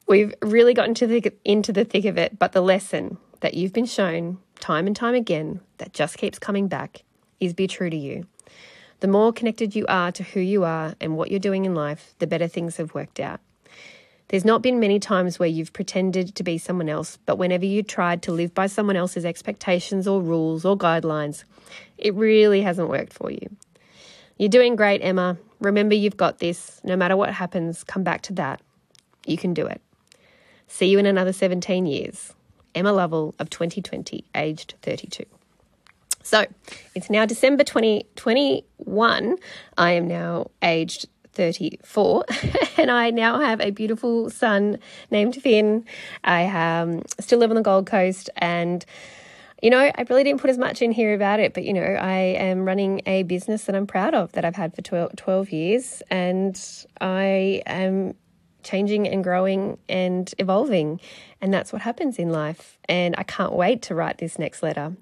we've 0.07 0.33
really 0.41 0.73
gotten 0.73 0.95
to 0.95 1.05
the, 1.05 1.31
into 1.43 1.71
the 1.71 1.85
thick 1.85 2.05
of 2.05 2.17
it, 2.17 2.39
but 2.39 2.51
the 2.51 2.61
lesson 2.61 3.19
that 3.41 3.53
you've 3.53 3.73
been 3.73 3.85
shown 3.85 4.39
time 4.59 4.87
and 4.87 4.95
time 4.95 5.13
again 5.13 5.59
that 5.77 5.93
just 5.93 6.17
keeps 6.17 6.39
coming 6.39 6.67
back 6.67 7.03
is 7.39 7.53
be 7.53 7.67
true 7.67 7.91
to 7.91 7.97
you. 7.97 8.25
The 9.01 9.07
more 9.07 9.31
connected 9.31 9.75
you 9.75 9.85
are 9.87 10.11
to 10.13 10.23
who 10.23 10.39
you 10.39 10.63
are 10.63 10.95
and 10.99 11.15
what 11.15 11.29
you're 11.29 11.39
doing 11.39 11.63
in 11.63 11.75
life, 11.75 12.15
the 12.17 12.25
better 12.25 12.47
things 12.47 12.77
have 12.77 12.95
worked 12.95 13.19
out. 13.19 13.39
There's 14.27 14.45
not 14.45 14.61
been 14.61 14.79
many 14.79 14.99
times 14.99 15.37
where 15.37 15.49
you've 15.49 15.73
pretended 15.73 16.33
to 16.35 16.43
be 16.43 16.57
someone 16.57 16.89
else, 16.89 17.17
but 17.25 17.37
whenever 17.37 17.65
you 17.65 17.83
tried 17.83 18.23
to 18.23 18.31
live 18.31 18.53
by 18.53 18.67
someone 18.67 18.95
else's 18.95 19.23
expectations 19.23 20.07
or 20.07 20.21
rules 20.21 20.65
or 20.65 20.77
guidelines, 20.77 21.43
it 21.97 22.13
really 22.15 22.61
hasn't 22.61 22.89
worked 22.89 23.13
for 23.13 23.29
you. 23.29 23.55
You're 24.37 24.49
doing 24.49 24.75
great, 24.75 25.01
Emma. 25.01 25.37
Remember, 25.59 25.95
you've 25.95 26.17
got 26.17 26.39
this. 26.39 26.81
No 26.83 26.95
matter 26.95 27.15
what 27.15 27.31
happens, 27.31 27.83
come 27.83 28.03
back 28.03 28.21
to 28.23 28.33
that. 28.33 28.61
You 29.25 29.37
can 29.37 29.53
do 29.53 29.65
it. 29.67 29.81
See 30.67 30.87
you 30.87 30.97
in 30.99 31.05
another 31.05 31.31
17 31.31 31.85
years. 31.85 32.33
Emma 32.73 32.91
Lovell 32.91 33.35
of 33.39 33.49
2020, 33.49 34.25
aged 34.35 34.73
32. 34.81 35.23
So 36.23 36.45
it's 36.95 37.09
now 37.09 37.25
December 37.25 37.63
2021. 37.63 39.37
I 39.77 39.91
am 39.91 40.07
now 40.07 40.47
aged 40.61 41.07
34 41.35 42.25
and 42.77 42.89
I 42.89 43.11
now 43.11 43.39
have 43.39 43.61
a 43.61 43.69
beautiful 43.71 44.29
son 44.29 44.79
named 45.11 45.35
Finn. 45.35 45.85
I 46.23 46.45
um, 46.47 47.03
still 47.19 47.39
live 47.39 47.51
on 47.51 47.55
the 47.55 47.61
Gold 47.61 47.85
Coast 47.87 48.29
and 48.37 48.85
you 49.61 49.69
know, 49.69 49.79
I 49.79 50.05
really 50.09 50.23
didn't 50.23 50.41
put 50.41 50.49
as 50.49 50.57
much 50.57 50.81
in 50.81 50.91
here 50.91 51.13
about 51.15 51.39
it, 51.39 51.53
but 51.53 51.63
you 51.63 51.73
know, 51.73 51.81
I 51.81 52.17
am 52.17 52.65
running 52.65 53.01
a 53.05 53.23
business 53.23 53.63
that 53.65 53.75
I'm 53.75 53.87
proud 53.87 54.13
of 54.13 54.31
that 54.33 54.45
I've 54.45 54.55
had 54.55 54.75
for 54.75 54.81
12, 54.81 55.15
12 55.15 55.49
years 55.49 56.03
and 56.11 56.85
I 56.99 57.63
am 57.65 58.15
changing 58.63 59.07
and 59.07 59.23
growing 59.23 59.77
and 59.87 60.33
evolving. 60.37 60.99
And 61.41 61.53
that's 61.53 61.71
what 61.71 61.81
happens 61.81 62.19
in 62.19 62.29
life. 62.29 62.77
And 62.89 63.15
I 63.17 63.23
can't 63.23 63.53
wait 63.53 63.81
to 63.83 63.95
write 63.95 64.17
this 64.17 64.37
next 64.37 64.61
letter. 64.61 64.95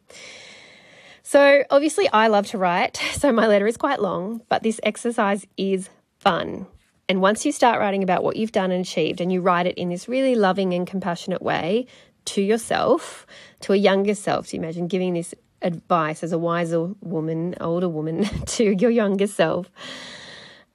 So, 1.23 1.63
obviously, 1.69 2.07
I 2.09 2.27
love 2.27 2.47
to 2.47 2.57
write, 2.57 2.97
so 3.13 3.31
my 3.31 3.47
letter 3.47 3.65
is 3.65 3.77
quite 3.77 4.01
long, 4.01 4.41
but 4.49 4.61
this 4.61 4.79
exercise 4.83 5.47
is 5.57 5.89
fun. 6.23 6.65
And 7.09 7.21
once 7.21 7.45
you 7.45 7.51
start 7.51 7.79
writing 7.79 8.01
about 8.01 8.23
what 8.23 8.37
you've 8.37 8.53
done 8.53 8.71
and 8.71 8.85
achieved, 8.85 9.19
and 9.19 9.31
you 9.31 9.41
write 9.41 9.67
it 9.67 9.77
in 9.77 9.89
this 9.89 10.07
really 10.07 10.35
loving 10.35 10.73
and 10.73 10.87
compassionate 10.87 11.41
way 11.41 11.85
to 12.25 12.41
yourself, 12.41 13.27
to 13.61 13.73
a 13.73 13.75
younger 13.75 14.15
self, 14.15 14.47
so 14.47 14.57
imagine 14.57 14.87
giving 14.87 15.13
this 15.13 15.35
advice 15.61 16.23
as 16.23 16.31
a 16.31 16.37
wiser 16.37 16.89
woman, 17.01 17.55
older 17.59 17.89
woman, 17.89 18.23
to 18.45 18.63
your 18.63 18.89
younger 18.89 19.27
self, 19.27 19.69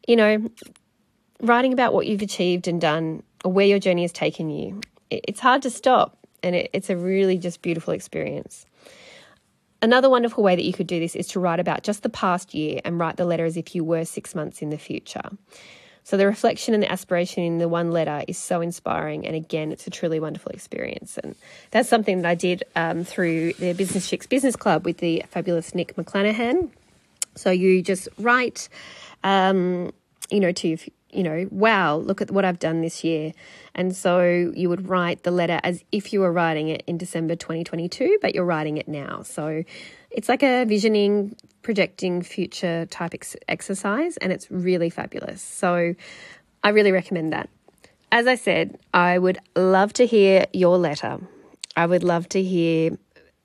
you 0.06 0.16
know, 0.16 0.50
writing 1.40 1.72
about 1.72 1.94
what 1.94 2.06
you've 2.06 2.22
achieved 2.22 2.68
and 2.68 2.80
done 2.80 3.22
or 3.44 3.52
where 3.52 3.66
your 3.66 3.78
journey 3.78 4.02
has 4.02 4.12
taken 4.12 4.50
you, 4.50 4.80
it's 5.10 5.40
hard 5.40 5.62
to 5.62 5.70
stop. 5.70 6.18
And 6.42 6.54
it, 6.54 6.70
it's 6.72 6.90
a 6.90 6.96
really 6.96 7.38
just 7.38 7.62
beautiful 7.62 7.94
experience. 7.94 8.66
Another 9.80 10.10
wonderful 10.10 10.42
way 10.42 10.56
that 10.56 10.64
you 10.64 10.72
could 10.72 10.88
do 10.88 10.98
this 10.98 11.14
is 11.14 11.28
to 11.28 11.40
write 11.40 11.60
about 11.60 11.84
just 11.84 12.02
the 12.02 12.08
past 12.08 12.52
year 12.52 12.80
and 12.84 12.98
write 12.98 13.16
the 13.16 13.24
letter 13.24 13.44
as 13.44 13.56
if 13.56 13.74
you 13.74 13.84
were 13.84 14.04
six 14.04 14.34
months 14.34 14.60
in 14.60 14.70
the 14.70 14.78
future. 14.78 15.30
So 16.02 16.16
the 16.16 16.26
reflection 16.26 16.72
and 16.72 16.82
the 16.82 16.90
aspiration 16.90 17.44
in 17.44 17.58
the 17.58 17.68
one 17.68 17.92
letter 17.92 18.24
is 18.26 18.38
so 18.38 18.62
inspiring, 18.62 19.26
and 19.26 19.36
again, 19.36 19.70
it's 19.70 19.86
a 19.86 19.90
truly 19.90 20.18
wonderful 20.18 20.50
experience. 20.52 21.18
And 21.18 21.36
that's 21.70 21.88
something 21.88 22.22
that 22.22 22.28
I 22.28 22.34
did 22.34 22.64
um, 22.74 23.04
through 23.04 23.52
the 23.52 23.74
Business 23.74 24.08
Chicks 24.08 24.26
Business 24.26 24.56
Club 24.56 24.86
with 24.86 24.98
the 24.98 25.22
fabulous 25.28 25.74
Nick 25.74 25.96
McClanahan. 25.96 26.70
So 27.34 27.50
you 27.50 27.82
just 27.82 28.08
write, 28.18 28.70
um, 29.22 29.92
you 30.30 30.40
know, 30.40 30.50
to 30.50 30.78
you 31.10 31.22
know, 31.22 31.48
wow, 31.50 31.96
look 31.96 32.20
at 32.20 32.30
what 32.30 32.44
I've 32.44 32.58
done 32.58 32.82
this 32.82 33.02
year. 33.02 33.32
And 33.74 33.96
so 33.96 34.52
you 34.54 34.68
would 34.68 34.88
write 34.88 35.22
the 35.22 35.30
letter 35.30 35.60
as 35.62 35.82
if 35.90 36.12
you 36.12 36.20
were 36.20 36.32
writing 36.32 36.68
it 36.68 36.82
in 36.86 36.98
December 36.98 37.34
2022, 37.34 38.18
but 38.20 38.34
you're 38.34 38.44
writing 38.44 38.76
it 38.76 38.88
now. 38.88 39.22
So 39.22 39.64
it's 40.10 40.28
like 40.28 40.42
a 40.42 40.64
visioning, 40.64 41.36
projecting 41.62 42.22
future 42.22 42.86
type 42.86 43.14
ex- 43.14 43.36
exercise, 43.48 44.16
and 44.18 44.32
it's 44.32 44.50
really 44.50 44.90
fabulous. 44.90 45.40
So 45.40 45.94
I 46.62 46.68
really 46.70 46.92
recommend 46.92 47.32
that. 47.32 47.48
As 48.12 48.26
I 48.26 48.34
said, 48.34 48.78
I 48.92 49.18
would 49.18 49.38
love 49.54 49.92
to 49.94 50.06
hear 50.06 50.46
your 50.52 50.78
letter. 50.78 51.20
I 51.76 51.86
would 51.86 52.02
love 52.02 52.28
to 52.30 52.42
hear 52.42 52.98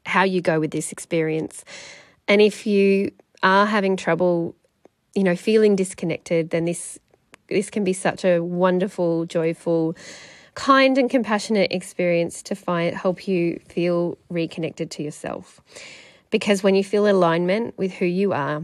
how 0.06 0.23
you 0.23 0.41
go 0.41 0.60
with 0.60 0.71
this 0.71 0.91
experience. 0.91 1.63
And 2.28 2.41
if 2.41 2.65
you 2.65 3.12
are 3.41 3.65
having 3.65 3.97
trouble, 3.97 4.56
you 5.15 5.23
know, 5.23 5.36
feeling 5.36 5.76
disconnected, 5.76 6.49
then 6.49 6.65
this 6.65 6.97
this 7.49 7.69
can 7.69 7.84
be 7.84 7.93
such 7.93 8.25
a 8.25 8.39
wonderful, 8.39 9.25
joyful, 9.25 9.95
kind 10.56 10.97
and 10.97 11.10
compassionate 11.10 11.71
experience 11.71 12.43
to 12.43 12.56
find 12.56 12.95
help 12.95 13.27
you 13.27 13.60
feel 13.67 14.17
reconnected 14.29 14.91
to 14.91 15.03
yourself. 15.03 15.62
Because 16.29 16.63
when 16.63 16.75
you 16.75 16.84
feel 16.84 17.08
alignment 17.08 17.77
with 17.77 17.93
who 17.93 18.06
you 18.06 18.34
are, 18.34 18.63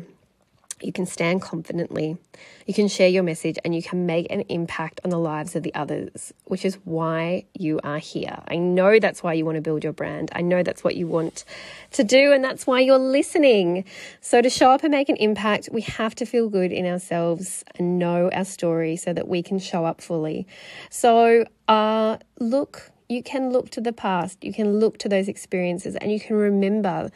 you 0.82 0.92
can 0.92 1.06
stand 1.06 1.42
confidently, 1.42 2.18
you 2.65 2.74
can 2.74 2.88
share 2.88 3.08
your 3.08 3.24
message, 3.24 3.58
and 3.63 3.76
you 3.76 3.82
can 3.82 4.06
make 4.06 4.28
an 4.30 4.42
impact 4.50 5.02
on 5.04 5.10
the 5.10 5.18
lives 5.18 5.56
of 5.56 5.63
the 5.63 5.74
others, 5.74 6.34
which 6.46 6.65
is 6.65 6.78
why 6.86 7.46
you 7.54 7.80
are 7.84 7.98
here. 7.98 8.39
I 8.48 8.58
know 8.58 9.00
that's 9.00 9.22
why 9.22 9.34
you 9.34 9.46
want 9.46 9.56
to 9.56 9.62
build 9.62 9.84
your 9.84 9.94
brand. 9.94 10.32
I 10.34 10.42
know 10.42 10.63
that's 10.63 10.84
what 10.84 10.96
you 10.96 11.08
want 11.08 11.46
to 11.92 12.04
do, 12.04 12.32
and 12.32 12.44
that's 12.44 12.68
why 12.68 12.80
you're 12.80 12.98
listening. 12.98 13.86
So, 14.22 14.42
to 14.42 14.50
show 14.50 14.72
up 14.72 14.84
and 14.84 14.92
make 14.92 15.10
an 15.10 15.18
impact, 15.18 15.70
we 15.72 15.82
have 15.82 16.15
to 16.15 16.26
feel 16.26 16.50
good 16.50 16.72
in 16.72 16.86
ourselves 16.86 17.63
and 17.76 18.00
know 18.00 18.30
our 18.32 18.46
story 18.46 18.96
so 18.96 19.13
that 19.13 19.28
we 19.28 19.42
can 19.42 19.60
show 19.60 19.86
up 19.86 20.02
fully. 20.02 20.48
So, 20.89 21.46
uh, 21.68 22.18
look, 22.39 22.92
you 23.10 23.24
can 23.24 23.52
look 23.52 23.72
to 23.72 23.82
the 23.82 23.94
past, 23.94 24.44
you 24.44 24.54
can 24.54 24.80
look 24.80 25.00
to 25.00 25.10
those 25.10 25.28
experiences, 25.28 25.96
and 25.96 26.12
you 26.12 26.20
can 26.20 26.36
remember 26.36 27.10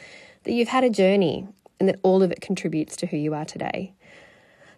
that 0.43 0.52
you've 0.52 0.67
had 0.67 0.84
a 0.84 0.89
journey 0.89 1.47
and 1.84 1.89
that 1.89 2.00
all 2.02 2.24
of 2.24 2.32
it 2.32 2.39
contributes 2.39 2.96
to 2.96 3.06
who 3.06 3.17
you 3.17 3.34
are 3.34 3.43
today. 3.43 3.91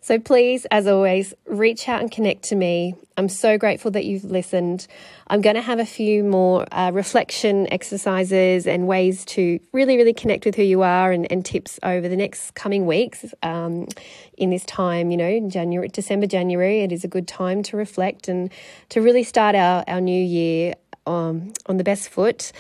So 0.01 0.17
please, 0.19 0.65
as 0.71 0.87
always, 0.87 1.35
reach 1.45 1.87
out 1.87 2.01
and 2.01 2.11
connect 2.11 2.43
to 2.45 2.55
me. 2.55 2.95
I'm 3.15 3.29
so 3.29 3.59
grateful 3.59 3.91
that 3.91 4.03
you've 4.05 4.23
listened. 4.23 4.87
I'm 5.27 5.41
going 5.41 5.55
to 5.55 5.61
have 5.61 5.77
a 5.77 5.85
few 5.85 6.23
more 6.23 6.65
uh, 6.71 6.89
reflection 6.91 7.71
exercises 7.71 8.65
and 8.65 8.87
ways 8.87 9.23
to 9.25 9.59
really, 9.71 9.97
really 9.97 10.13
connect 10.13 10.45
with 10.45 10.55
who 10.55 10.63
you 10.63 10.81
are 10.81 11.11
and, 11.11 11.31
and 11.31 11.45
tips 11.45 11.79
over 11.83 12.09
the 12.09 12.15
next 12.15 12.55
coming 12.55 12.87
weeks. 12.87 13.23
Um, 13.43 13.87
in 14.35 14.49
this 14.49 14.65
time, 14.65 15.11
you 15.11 15.17
know, 15.17 15.47
January, 15.47 15.89
December, 15.89 16.25
January, 16.25 16.81
it 16.81 16.91
is 16.91 17.03
a 17.03 17.07
good 17.07 17.27
time 17.27 17.61
to 17.63 17.77
reflect 17.77 18.27
and 18.27 18.51
to 18.89 19.01
really 19.01 19.23
start 19.23 19.55
our, 19.55 19.83
our 19.87 20.01
new 20.01 20.23
year 20.23 20.73
um, 21.05 21.53
on 21.67 21.77
the 21.77 21.83
best 21.83 22.09
foot 22.09 22.51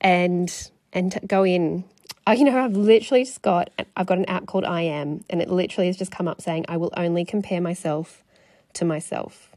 and 0.00 0.70
and 0.92 1.18
go 1.26 1.44
in 1.44 1.84
Oh, 2.26 2.32
you 2.32 2.44
know, 2.44 2.58
I've 2.58 2.76
literally 2.76 3.24
just 3.24 3.42
got 3.42 3.70
I've 3.96 4.06
got 4.06 4.18
an 4.18 4.26
app 4.26 4.46
called 4.46 4.64
I 4.64 4.82
Am, 4.82 5.24
and 5.28 5.42
it 5.42 5.50
literally 5.50 5.88
has 5.88 5.96
just 5.96 6.12
come 6.12 6.28
up 6.28 6.40
saying 6.40 6.66
I 6.68 6.76
will 6.76 6.92
only 6.96 7.24
compare 7.24 7.60
myself 7.60 8.22
to 8.74 8.84
myself. 8.84 9.50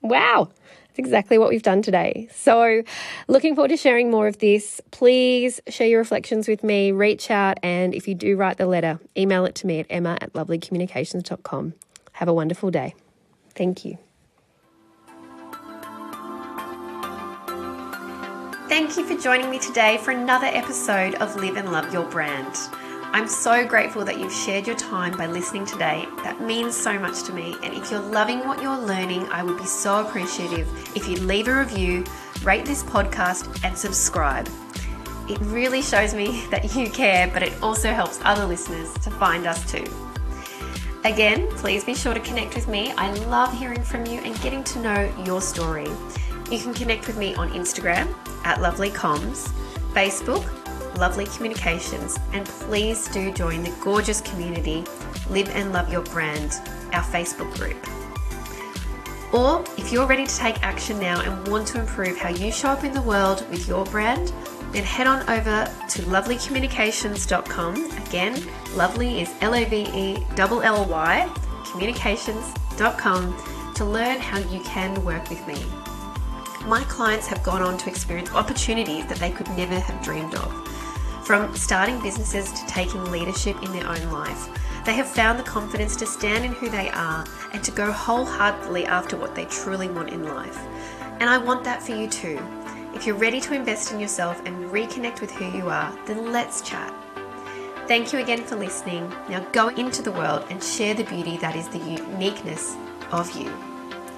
Wow, 0.00 0.48
that's 0.88 0.98
exactly 0.98 1.38
what 1.38 1.48
we've 1.48 1.62
done 1.62 1.80
today. 1.80 2.28
So, 2.32 2.82
looking 3.28 3.54
forward 3.54 3.68
to 3.68 3.76
sharing 3.76 4.10
more 4.10 4.26
of 4.26 4.38
this. 4.38 4.80
Please 4.90 5.60
share 5.68 5.86
your 5.86 6.00
reflections 6.00 6.48
with 6.48 6.64
me, 6.64 6.90
reach 6.90 7.30
out, 7.30 7.58
and 7.62 7.94
if 7.94 8.08
you 8.08 8.16
do 8.16 8.36
write 8.36 8.56
the 8.56 8.66
letter, 8.66 8.98
email 9.16 9.44
it 9.44 9.54
to 9.56 9.66
me 9.68 9.78
at 9.78 9.86
emma 9.88 10.18
at 10.20 10.32
lovellycommunications.com. 10.32 11.74
Have 12.14 12.28
a 12.28 12.34
wonderful 12.34 12.72
day. 12.72 12.94
Thank 13.54 13.84
you. 13.84 13.98
Thank 18.68 18.96
you 18.96 19.04
for 19.04 19.20
joining 19.20 19.50
me 19.50 19.58
today 19.58 19.98
for 19.98 20.12
another 20.12 20.46
episode 20.46 21.16
of 21.16 21.36
Live 21.36 21.56
and 21.56 21.72
Love 21.72 21.92
Your 21.92 22.08
Brand. 22.08 22.56
I'm 23.12 23.28
so 23.28 23.66
grateful 23.66 24.04
that 24.04 24.18
you've 24.18 24.32
shared 24.32 24.66
your 24.66 24.76
time 24.76 25.14
by 25.16 25.26
listening 25.26 25.66
today. 25.66 26.06
That 26.22 26.40
means 26.40 26.74
so 26.74 26.98
much 26.98 27.24
to 27.24 27.34
me. 27.34 27.56
And 27.62 27.74
if 27.74 27.90
you're 27.90 28.00
loving 28.00 28.46
what 28.46 28.62
you're 28.62 28.78
learning, 28.78 29.28
I 29.30 29.42
would 29.42 29.58
be 29.58 29.66
so 29.66 30.00
appreciative 30.06 30.68
if 30.96 31.06
you 31.06 31.16
leave 31.16 31.48
a 31.48 31.58
review, 31.58 32.04
rate 32.44 32.64
this 32.64 32.82
podcast, 32.84 33.62
and 33.64 33.76
subscribe. 33.76 34.48
It 35.28 35.38
really 35.40 35.82
shows 35.82 36.14
me 36.14 36.46
that 36.50 36.74
you 36.74 36.88
care, 36.88 37.28
but 37.28 37.42
it 37.42 37.52
also 37.62 37.92
helps 37.92 38.20
other 38.22 38.46
listeners 38.46 38.94
to 38.94 39.10
find 39.10 39.46
us 39.46 39.70
too. 39.70 39.84
Again, 41.04 41.48
please 41.56 41.84
be 41.84 41.94
sure 41.94 42.14
to 42.14 42.20
connect 42.20 42.54
with 42.54 42.68
me. 42.68 42.92
I 42.92 43.12
love 43.24 43.52
hearing 43.52 43.82
from 43.82 44.06
you 44.06 44.20
and 44.20 44.40
getting 44.40 44.62
to 44.64 44.78
know 44.78 45.14
your 45.26 45.42
story. 45.42 45.88
You 46.52 46.58
can 46.58 46.74
connect 46.74 47.06
with 47.06 47.16
me 47.16 47.34
on 47.36 47.50
Instagram 47.52 48.14
at 48.44 48.60
Lovelly 48.60 48.90
Comms, 48.90 49.48
Facebook, 49.94 50.44
Lovelly 50.98 51.24
Communications, 51.34 52.18
and 52.34 52.44
please 52.44 53.08
do 53.08 53.32
join 53.32 53.62
the 53.62 53.74
gorgeous 53.82 54.20
community 54.20 54.84
Live 55.30 55.48
and 55.56 55.72
Love 55.72 55.90
Your 55.90 56.02
Brand, 56.02 56.60
our 56.92 57.02
Facebook 57.02 57.50
group. 57.54 57.78
Or 59.32 59.64
if 59.78 59.90
you're 59.90 60.06
ready 60.06 60.26
to 60.26 60.36
take 60.36 60.62
action 60.62 60.98
now 60.98 61.22
and 61.22 61.48
want 61.48 61.68
to 61.68 61.80
improve 61.80 62.18
how 62.18 62.28
you 62.28 62.52
show 62.52 62.68
up 62.68 62.84
in 62.84 62.92
the 62.92 63.00
world 63.00 63.48
with 63.48 63.66
your 63.66 63.86
brand, 63.86 64.30
then 64.72 64.84
head 64.84 65.06
on 65.06 65.22
over 65.30 65.64
to 65.88 66.02
lovellycommunications.com. 66.02 67.90
Again, 68.06 68.46
lovely 68.74 69.22
is 69.22 69.32
L 69.40 69.54
O 69.54 69.64
V 69.64 69.88
E 69.94 70.26
L 70.36 70.60
L 70.60 70.84
Y, 70.84 71.34
communications.com 71.64 73.72
to 73.74 73.84
learn 73.86 74.20
how 74.20 74.38
you 74.38 74.60
can 74.64 75.02
work 75.02 75.30
with 75.30 75.46
me 75.46 75.64
my 76.66 76.84
clients 76.84 77.26
have 77.26 77.42
gone 77.42 77.62
on 77.62 77.76
to 77.78 77.88
experience 77.88 78.30
opportunities 78.32 79.06
that 79.06 79.18
they 79.18 79.30
could 79.30 79.48
never 79.56 79.78
have 79.78 80.02
dreamed 80.02 80.34
of. 80.34 80.68
From 81.24 81.54
starting 81.56 82.00
businesses 82.00 82.52
to 82.52 82.66
taking 82.66 83.04
leadership 83.10 83.60
in 83.62 83.72
their 83.72 83.86
own 83.86 84.10
life, 84.10 84.48
they 84.84 84.94
have 84.94 85.06
found 85.08 85.38
the 85.38 85.44
confidence 85.44 85.96
to 85.96 86.06
stand 86.06 86.44
in 86.44 86.52
who 86.52 86.68
they 86.68 86.90
are 86.90 87.24
and 87.52 87.62
to 87.62 87.70
go 87.70 87.90
wholeheartedly 87.90 88.86
after 88.86 89.16
what 89.16 89.34
they 89.34 89.44
truly 89.46 89.88
want 89.88 90.10
in 90.10 90.24
life. 90.24 90.58
And 91.20 91.30
I 91.30 91.38
want 91.38 91.64
that 91.64 91.82
for 91.82 91.94
you 91.94 92.08
too. 92.08 92.40
If 92.94 93.06
you're 93.06 93.16
ready 93.16 93.40
to 93.40 93.54
invest 93.54 93.92
in 93.92 94.00
yourself 94.00 94.44
and 94.44 94.70
reconnect 94.70 95.20
with 95.20 95.30
who 95.30 95.46
you 95.56 95.68
are, 95.68 95.96
then 96.06 96.32
let's 96.32 96.62
chat. 96.62 96.92
Thank 97.86 98.12
you 98.12 98.18
again 98.18 98.42
for 98.44 98.56
listening. 98.56 99.08
Now 99.28 99.40
go 99.52 99.68
into 99.68 100.02
the 100.02 100.12
world 100.12 100.46
and 100.50 100.62
share 100.62 100.94
the 100.94 101.04
beauty 101.04 101.36
that 101.38 101.56
is 101.56 101.68
the 101.68 101.78
uniqueness 101.78 102.76
of 103.10 103.30
you. 103.36 103.52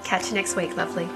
Catch 0.03 0.27
you 0.27 0.35
next 0.35 0.55
week, 0.55 0.75
lovely. 0.75 1.09